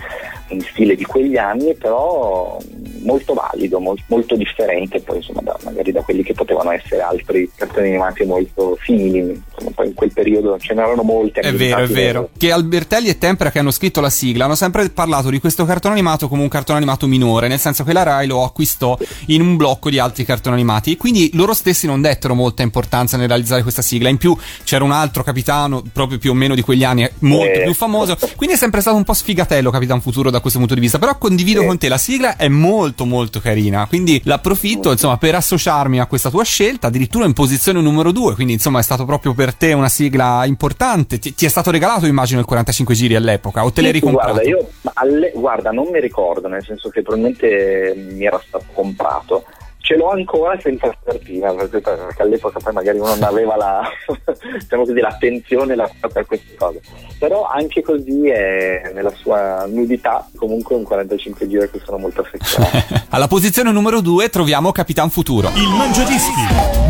in 0.48 0.60
stile 0.60 0.94
di 0.94 1.04
quegli 1.04 1.36
anni, 1.36 1.74
però 1.74 2.58
molto 3.02 3.34
valido, 3.34 3.80
mol- 3.80 4.02
molto 4.06 4.36
differente 4.36 5.00
poi 5.00 5.16
insomma 5.16 5.40
da, 5.42 5.56
magari 5.64 5.92
da 5.92 6.02
quelli 6.02 6.22
che 6.22 6.34
potevano 6.34 6.70
essere 6.70 7.00
altri 7.00 7.50
cartoni 7.54 7.88
animati 7.88 8.24
molto 8.24 8.78
simili, 8.82 9.18
insomma, 9.18 9.70
poi 9.74 9.86
in 9.88 9.94
quel 9.94 10.12
periodo 10.12 10.58
ce 10.58 10.74
n'erano 10.74 11.02
molti. 11.02 11.40
È 11.40 11.52
vero, 11.52 11.82
è 11.82 11.86
vero. 11.86 12.28
Che 12.36 12.50
Albertelli 12.50 13.08
e 13.08 13.18
Tempera 13.18 13.50
che 13.50 13.58
hanno 13.58 13.70
scritto 13.70 14.00
la 14.00 14.10
sigla 14.10 14.44
hanno 14.44 14.54
sempre 14.54 14.88
parlato 14.90 15.30
di 15.30 15.40
questo 15.40 15.64
cartone 15.64 15.94
animato 15.94 16.28
come 16.28 16.42
un 16.42 16.48
cartone 16.48 16.78
animato 16.78 17.06
minore, 17.06 17.48
nel 17.48 17.58
senso 17.58 17.84
che 17.84 17.92
la 17.92 18.02
Rai 18.02 18.26
lo 18.26 18.44
acquistò 18.44 18.98
in 19.26 19.40
un 19.40 19.56
blocco 19.56 19.88
di 19.88 19.98
altri 19.98 20.24
cartoni 20.24 20.31
animati. 20.32 20.96
Quindi 20.96 21.30
loro 21.34 21.52
stessi 21.54 21.86
non 21.86 22.00
dettero 22.00 22.34
molta 22.34 22.62
importanza 22.62 23.16
nel 23.16 23.28
realizzare 23.28 23.62
questa 23.62 23.82
sigla. 23.82 24.08
In 24.08 24.16
più 24.16 24.36
c'era 24.64 24.84
un 24.84 24.92
altro 24.92 25.22
capitano, 25.22 25.82
proprio 25.92 26.18
più 26.18 26.30
o 26.30 26.34
meno 26.34 26.54
di 26.54 26.62
quegli 26.62 26.84
anni, 26.84 27.08
molto 27.20 27.60
Eh. 27.60 27.62
più 27.64 27.74
famoso. 27.74 28.16
Quindi 28.36 28.54
è 28.56 28.58
sempre 28.58 28.80
stato 28.80 28.96
un 28.96 29.04
po' 29.04 29.12
sfigatello 29.14 29.70
Capitan 29.70 30.00
Futuro 30.00 30.30
da 30.30 30.40
questo 30.40 30.58
punto 30.58 30.74
di 30.74 30.80
vista. 30.80 30.98
Però 30.98 31.16
condivido 31.18 31.64
con 31.64 31.78
te, 31.78 31.88
la 31.88 31.98
sigla 31.98 32.36
è 32.36 32.48
molto 32.48 33.04
molto 33.04 33.40
carina. 33.40 33.86
Quindi 33.86 34.20
l'approfitto, 34.24 34.90
insomma, 34.90 35.16
per 35.18 35.34
associarmi 35.34 36.00
a 36.00 36.06
questa 36.06 36.30
tua 36.30 36.44
scelta, 36.44 36.86
addirittura 36.88 37.24
in 37.26 37.32
posizione 37.32 37.80
numero 37.80 38.12
due. 38.12 38.34
Quindi, 38.34 38.52
insomma, 38.54 38.78
è 38.78 38.82
stato 38.82 39.04
proprio 39.04 39.34
per 39.34 39.54
te 39.54 39.72
una 39.72 39.88
sigla 39.88 40.44
importante. 40.46 41.18
Ti, 41.18 41.34
ti 41.34 41.44
è 41.46 41.48
stato 41.48 41.70
regalato, 41.70 42.06
immagino, 42.06 42.40
il 42.40 42.46
45 42.46 42.94
giri 42.94 43.14
all'epoca, 43.14 43.64
o 43.64 43.72
te 43.72 43.80
l'hai 43.80 43.90
Sì, 43.90 43.96
ricomprato? 43.98 44.32
Guarda, 44.32 44.48
io, 44.48 44.68
alle- 44.94 45.32
guarda, 45.34 45.70
non 45.70 45.88
mi 45.90 46.00
ricordo, 46.00 46.48
nel 46.48 46.64
senso 46.64 46.88
che 46.88 47.02
probabilmente 47.02 47.94
mi 48.14 48.24
era 48.24 48.40
stato 48.46 48.64
comprato. 48.72 49.44
Ce 49.92 49.98
l'ho 49.98 50.08
ancora 50.08 50.58
senza 50.58 50.86
copertina, 50.88 51.52
perché, 51.52 51.80
perché 51.80 52.22
all'epoca 52.22 52.58
poi 52.60 52.72
magari 52.72 52.98
uno 52.98 53.08
non 53.08 53.22
aveva 53.24 53.56
la, 53.56 53.82
diciamo 54.58 54.84
così, 54.86 54.98
l'attenzione 55.00 55.74
la- 55.74 55.90
per 56.10 56.24
queste 56.24 56.54
cose. 56.56 56.80
Però 57.18 57.46
anche 57.46 57.82
così 57.82 58.28
è 58.28 58.90
nella 58.94 59.12
sua 59.14 59.66
nudità 59.66 60.26
comunque 60.36 60.76
un 60.76 60.84
45 60.84 61.46
giri 61.46 61.68
cui 61.68 61.82
sono 61.84 61.98
molto 61.98 62.22
affezionato. 62.22 62.78
Alla 63.10 63.28
posizione 63.28 63.70
numero 63.70 64.00
due 64.00 64.30
troviamo 64.30 64.72
Capitan 64.72 65.10
Futuro. 65.10 65.48
Il 65.54 65.68
Mangiadischi 65.68 66.40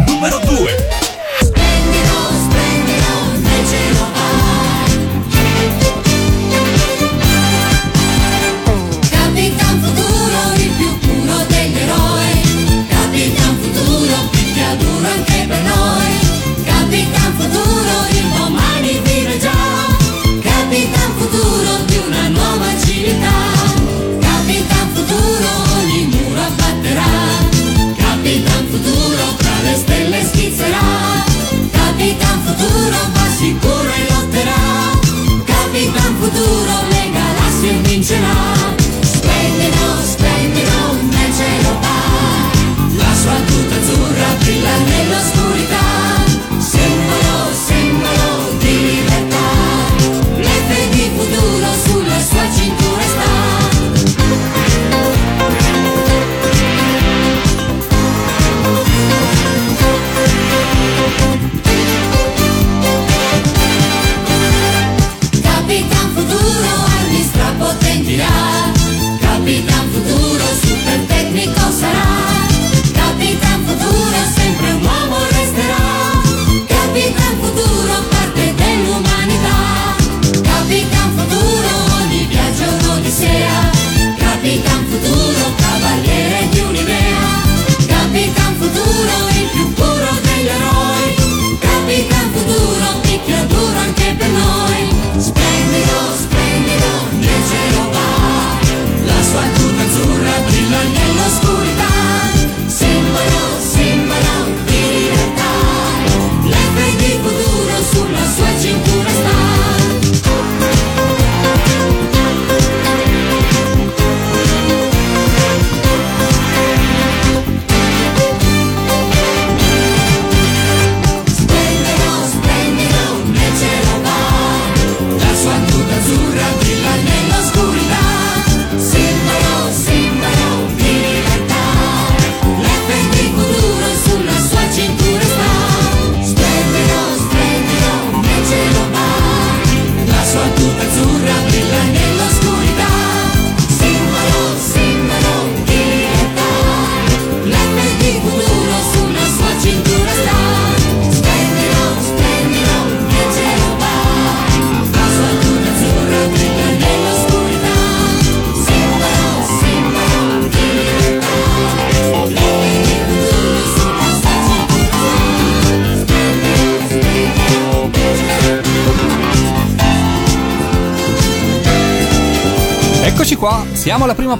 numero 0.06 0.38
2. 0.38 1.11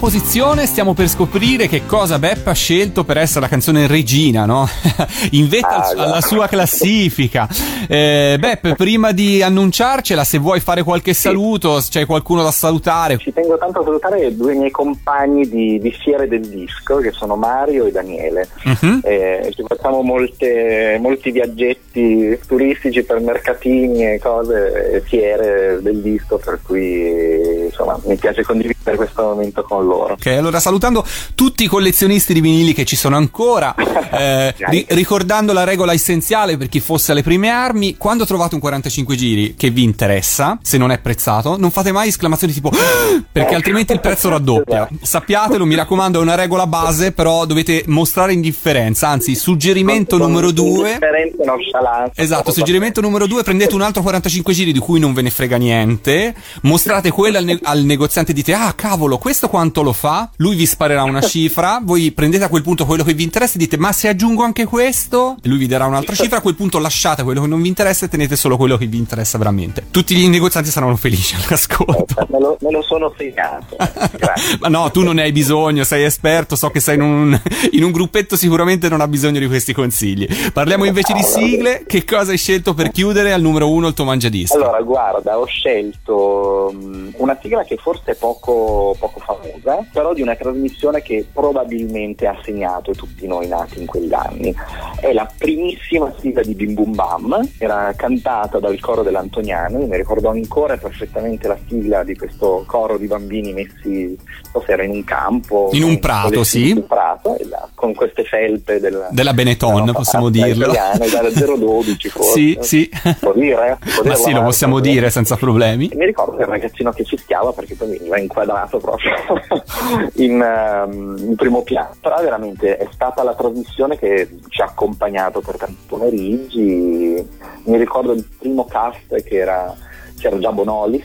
Siamo 0.03 0.22
posizione, 0.33 0.65
stiamo 0.65 0.95
per 0.95 1.07
scoprire 1.09 1.67
che 1.67 1.85
cosa 1.85 2.17
Beppe 2.17 2.49
ha 2.49 2.53
scelto 2.53 3.03
per 3.03 3.17
essere 3.17 3.41
la 3.41 3.47
canzone 3.47 3.85
regina, 3.85 4.45
no? 4.45 4.67
In 5.31 5.47
vetta 5.47 5.67
Ah, 5.67 5.89
alla 5.95 6.21
sua 6.21 6.47
classifica. 6.47 7.47
Eh, 7.87 8.37
Beppe, 8.39 8.73
prima 8.73 9.11
di 9.11 9.43
annunciarcela, 9.43 10.23
se 10.23 10.39
vuoi 10.39 10.59
fare 10.59 10.81
qualche 10.81 11.13
saluto, 11.13 11.79
se 11.81 11.89
c'è 11.91 12.05
qualcuno 12.07 12.41
da 12.41 12.49
salutare. 12.49 13.17
Ci 13.17 13.31
tengo 13.31 13.59
tanto 13.59 13.81
a 13.81 13.83
salutare 13.83 14.35
due 14.35 14.55
miei 14.55 14.71
compagni 14.71 15.47
di, 15.47 15.77
di 15.79 15.91
Fiere 15.91 16.27
del 16.27 16.47
Disco, 16.47 16.97
che 16.97 17.11
sono 17.11 17.35
Mario 17.35 17.85
e 17.85 17.91
Daniele. 17.91 18.47
Mhm. 18.63 19.01
Eh, 19.03 19.51
ci 19.55 19.63
facciamo 19.67 20.01
molte- 20.01 20.97
molti 20.99 21.29
viaggetti 21.29 22.39
turistici 22.47 23.03
per 23.03 23.19
mercatini 23.19 24.13
e 24.13 24.19
cose, 24.19 24.93
e 24.93 25.01
fiere 25.01 25.77
del 25.79 26.01
disco, 26.01 26.39
per 26.39 26.59
cui 26.63 27.65
insomma 27.65 27.99
mi 28.05 28.15
piace 28.15 28.41
condividere 28.43 28.95
questo 28.95 29.21
momento 29.21 29.61
con 29.61 29.85
loro. 29.85 30.15
Ok, 30.25 30.37
allora 30.37 30.61
salutando 30.61 31.05
tutti 31.35 31.65
i 31.65 31.67
collezionisti 31.67 32.31
di 32.33 32.39
vinili 32.39 32.73
che 32.73 32.85
ci 32.85 32.95
sono 32.95 33.17
ancora, 33.17 33.75
eh, 33.75 34.53
ri- 34.69 34.85
ricordando 34.91 35.51
la 35.51 35.65
regola 35.65 35.91
essenziale 35.91 36.55
per 36.55 36.69
chi 36.69 36.79
fosse 36.79 37.11
alle 37.11 37.23
prime 37.23 37.49
armi, 37.49 37.97
quando 37.97 38.25
trovate 38.25 38.55
un 38.55 38.61
45 38.61 39.17
giri 39.17 39.55
che 39.57 39.69
vi 39.69 39.83
interessa, 39.83 40.57
se 40.61 40.77
non 40.77 40.91
è 40.91 40.99
prezzato, 40.99 41.57
non 41.57 41.71
fate 41.71 41.91
mai 41.91 42.07
esclamazioni 42.07 42.53
tipo 42.53 42.69
"Ah!" 42.69 43.21
perché 43.29 43.53
altrimenti 43.53 43.91
il 43.91 43.99
prezzo 43.99 44.29
raddoppia. 44.29 44.87
Sappiatelo, 45.01 45.65
mi 45.65 45.75
raccomando, 45.75 46.19
è 46.19 46.21
una 46.21 46.35
regola 46.35 46.67
base, 46.67 47.11
però 47.11 47.43
dovete 47.43 47.83
mostrare 47.87 48.31
indifferenza, 48.31 49.09
anzi, 49.09 49.35
suggerimento 49.35 50.17
numero 50.17 50.51
due. 50.51 50.87
Indifferenza, 50.91 51.43
nonchalance. 51.43 52.21
Esatto, 52.21 52.53
suggerimento 52.53 53.01
numero 53.01 53.27
due, 53.27 53.43
prendete 53.43 53.75
un 53.75 53.81
altro 53.81 54.01
45 54.01 54.53
giri 54.53 54.71
di 54.71 54.79
cui 54.79 55.01
non 55.01 55.11
ve 55.11 55.21
ne 55.21 55.29
frega 55.31 55.57
niente, 55.57 56.33
mostrate 56.61 57.11
quello 57.11 57.39
al, 57.39 57.43
ne- 57.43 57.59
al 57.61 57.83
negoziante 57.83 58.31
e 58.31 58.33
dite, 58.33 58.53
ah 58.53 58.71
cavolo, 58.71 59.17
questo 59.17 59.49
quanto 59.49 59.81
lo 59.81 59.91
fa? 59.91 60.11
Lui 60.37 60.55
vi 60.55 60.65
sparerà 60.65 61.03
una 61.03 61.21
cifra, 61.25 61.79
voi 61.81 62.11
prendete 62.11 62.43
a 62.43 62.49
quel 62.49 62.61
punto 62.61 62.85
quello 62.85 63.03
che 63.03 63.13
vi 63.13 63.23
interessa 63.23 63.55
e 63.55 63.57
dite, 63.57 63.77
ma 63.77 63.91
se 63.91 64.07
aggiungo 64.07 64.43
anche 64.43 64.65
questo? 64.65 65.37
E 65.41 65.47
lui 65.47 65.57
vi 65.57 65.67
darà 65.67 65.85
un'altra 65.85 66.15
cifra, 66.15 66.37
a 66.37 66.41
quel 66.41 66.55
punto 66.55 66.79
lasciate 66.79 67.23
quello 67.23 67.41
che 67.41 67.47
non 67.47 67.61
vi 67.61 67.67
interessa 67.67 68.05
e 68.05 68.09
tenete 68.09 68.35
solo 68.35 68.57
quello 68.57 68.77
che 68.77 68.85
vi 68.85 68.97
interessa 68.97 69.37
veramente. 69.37 69.85
Tutti 69.91 70.15
gli 70.15 70.27
negozianti 70.27 70.69
saranno 70.69 70.95
felici 70.95 71.35
all'ascolto. 71.35 72.27
Me 72.29 72.39
lo, 72.39 72.57
me 72.61 72.71
lo 72.71 72.81
sono 72.81 73.13
segnato. 73.17 73.75
Ma 74.59 74.67
no, 74.67 74.91
tu 74.91 75.03
non 75.03 75.15
ne 75.15 75.23
hai 75.23 75.31
bisogno, 75.31 75.83
sei 75.83 76.03
esperto, 76.03 76.55
so 76.55 76.69
che 76.69 76.79
sei 76.79 76.95
in 76.95 77.01
un, 77.01 77.41
in 77.71 77.83
un 77.83 77.91
gruppetto 77.91 78.35
sicuramente 78.35 78.89
non 78.89 79.01
ha 79.01 79.07
bisogno 79.07 79.39
di 79.39 79.47
questi 79.47 79.73
consigli. 79.73 80.27
Parliamo 80.51 80.85
invece 80.85 81.13
di 81.13 81.23
sigle, 81.23 81.83
che 81.87 82.03
cosa 82.03 82.31
hai 82.31 82.37
scelto 82.37 82.73
per 82.73 82.91
chiudere 82.91 83.33
al 83.33 83.41
numero 83.41 83.69
uno 83.69 83.87
il 83.87 83.93
tuo 83.93 84.05
mangiadischi? 84.05 84.55
Allora, 84.55 84.81
guarda, 84.81 85.37
ho 85.37 85.45
scelto 85.45 86.73
mh, 86.73 87.13
una 87.17 87.37
sigla 87.41 87.63
che 87.63 87.77
forse 87.77 88.11
è 88.11 88.15
poco, 88.15 88.95
poco 88.97 89.19
famosa, 89.19 89.85
però 90.03 90.13
di 90.13 90.21
una 90.21 90.35
trasmissione 90.35 91.01
che 91.01 91.25
probabilmente 91.31 92.27
ha 92.27 92.37
segnato 92.43 92.91
tutti 92.91 93.25
noi 93.25 93.47
nati 93.47 93.79
in 93.79 93.85
quegli 93.85 94.13
anni. 94.13 94.53
È 94.99 95.13
la 95.13 95.29
primissima 95.37 96.13
sigla 96.19 96.41
di 96.41 96.53
Bim 96.55 96.73
Bum 96.73 96.93
Bam, 96.93 97.49
era 97.57 97.93
cantata 97.95 98.59
dal 98.59 98.77
coro 98.81 99.01
dell'Antoniano, 99.01 99.79
io 99.79 99.87
mi 99.87 99.95
ricordo 99.95 100.27
ancora 100.27 100.75
perfettamente 100.75 101.47
la 101.47 101.57
sigla 101.65 102.03
di 102.03 102.17
questo 102.17 102.65
coro 102.67 102.97
di 102.97 103.07
bambini 103.07 103.53
messi, 103.53 104.17
so 104.51 104.61
se 104.65 104.73
era 104.73 104.83
in 104.83 104.91
un 104.91 105.05
campo. 105.05 105.69
In 105.71 105.83
un 105.83 105.97
prato, 105.99 106.43
sì. 106.43 106.71
in 106.71 106.77
un 106.77 106.87
prato, 106.87 107.37
con 107.73 107.93
queste 107.93 108.25
felpe 108.25 108.81
del, 108.81 109.07
Della 109.09 109.33
Benetton, 109.33 109.85
della 109.85 109.93
possiamo 109.93 110.27
dirlo. 110.27 110.65
italiana, 110.65 111.05
era 111.05 111.29
012 111.55 112.09
forse. 112.09 112.31
Sì, 112.33 112.57
sì. 112.59 112.89
Può 113.21 113.31
dire? 113.31 113.77
Può 113.79 114.03
Ma 114.03 114.09
dirla, 114.09 114.15
sì, 114.15 114.31
lo 114.33 114.43
possiamo 114.43 114.81
dire 114.81 115.09
senza 115.09 115.37
problemi. 115.37 115.89
Mi 115.93 116.05
ricordo 116.05 116.35
che 116.35 116.43
un 116.43 116.49
ragazzino 116.49 116.91
che 116.91 117.05
fischiava 117.05 117.53
perché 117.53 117.75
poi 117.75 117.87
veniva 117.97 118.19
inquadrato 118.19 118.79
proprio 118.79 119.11
in, 120.15 120.41
ehm, 120.41 121.15
in 121.19 121.35
primo 121.35 121.63
piano. 121.63 121.95
Però 121.99 122.21
veramente 122.21 122.77
è 122.77 122.87
stata 122.91 123.23
la 123.23 123.35
trasmissione 123.35 123.97
che 123.97 124.39
ci 124.49 124.61
ha 124.61 124.65
accompagnato 124.65 125.41
per 125.41 125.57
tanti 125.57 125.77
pomeriggi. 125.87 127.27
Mi 127.65 127.77
ricordo 127.77 128.11
il 128.13 128.27
primo 128.39 128.65
cast 128.65 129.21
che 129.23 129.35
era 129.35 129.75
c'era 130.23 130.39
già 130.39 130.51
Bonolis, 130.51 131.03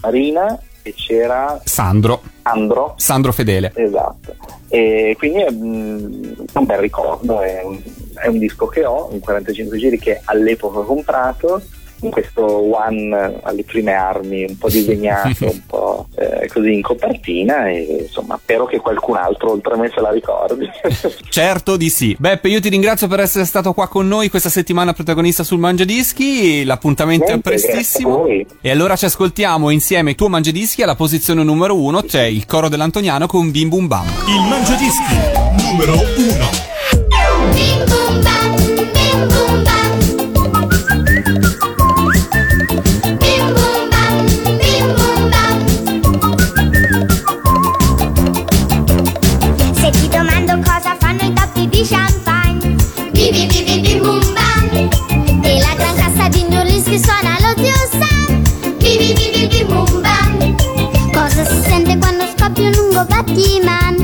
Marina 0.00 0.58
e 0.82 0.94
c'era 0.94 1.60
Sandro, 1.64 2.22
Andro. 2.42 2.94
Sandro 2.96 3.32
Fedele. 3.32 3.72
Esatto. 3.74 4.36
E 4.68 5.14
quindi 5.18 5.40
è 5.40 5.50
mm, 5.50 6.32
un 6.52 6.64
bel 6.64 6.78
ricordo, 6.78 7.40
è 7.40 7.62
un, 7.64 7.80
è 8.14 8.28
un 8.28 8.38
disco 8.38 8.66
che 8.66 8.84
ho, 8.84 9.08
un 9.10 9.18
45 9.18 9.78
giri 9.78 9.98
che 9.98 10.20
all'epoca 10.24 10.78
ho 10.78 10.84
comprato, 10.84 11.62
questo 12.10 12.44
one 12.44 13.38
alle 13.42 13.64
prime 13.64 13.92
armi, 13.92 14.44
un 14.44 14.58
po' 14.58 14.68
disegnato, 14.68 15.44
un 15.50 15.60
po' 15.66 16.06
eh, 16.16 16.48
così 16.48 16.74
in 16.74 16.82
copertina 16.82 17.68
e 17.68 18.04
insomma 18.06 18.38
spero 18.42 18.66
che 18.66 18.78
qualcun 18.78 19.16
altro 19.16 19.52
oltre 19.52 19.74
a 19.74 19.76
me 19.76 19.90
se 19.94 20.00
la 20.00 20.10
ricordi. 20.10 20.68
Certo 21.28 21.76
di 21.76 21.90
sì. 21.90 22.14
Beppe, 22.18 22.48
io 22.48 22.60
ti 22.60 22.68
ringrazio 22.68 23.08
per 23.08 23.20
essere 23.20 23.44
stato 23.44 23.72
qua 23.72 23.88
con 23.88 24.06
noi 24.06 24.28
questa 24.28 24.48
settimana 24.50 24.92
protagonista 24.92 25.42
sul 25.42 25.58
Mangiadischi. 25.58 26.64
L'appuntamento 26.64 27.24
è 27.24 27.28
Niente, 27.28 27.48
prestissimo. 27.50 28.14
a 28.14 28.16
voi. 28.18 28.46
E 28.60 28.70
allora 28.70 28.96
ci 28.96 29.04
ascoltiamo 29.06 29.70
insieme 29.70 30.14
tuo 30.14 30.28
Mangiadischi 30.28 30.82
alla 30.82 30.94
posizione 30.94 31.42
numero 31.42 31.76
uno, 31.80 32.02
c'è 32.02 32.22
il 32.24 32.46
coro 32.46 32.68
dell'Antoniano 32.68 33.26
con 33.26 33.50
Bim 33.50 33.68
Bum 33.68 33.86
Bam. 33.86 34.06
Il 34.28 34.48
Mangiadischi 34.48 35.14
numero 35.62 35.92
uno. 35.92 36.73
Quando 62.54 62.62
scoppia 62.62 62.68
un 62.68 62.72
lungo 62.72 63.04
battiman? 63.06 63.94
Bim 63.96 64.03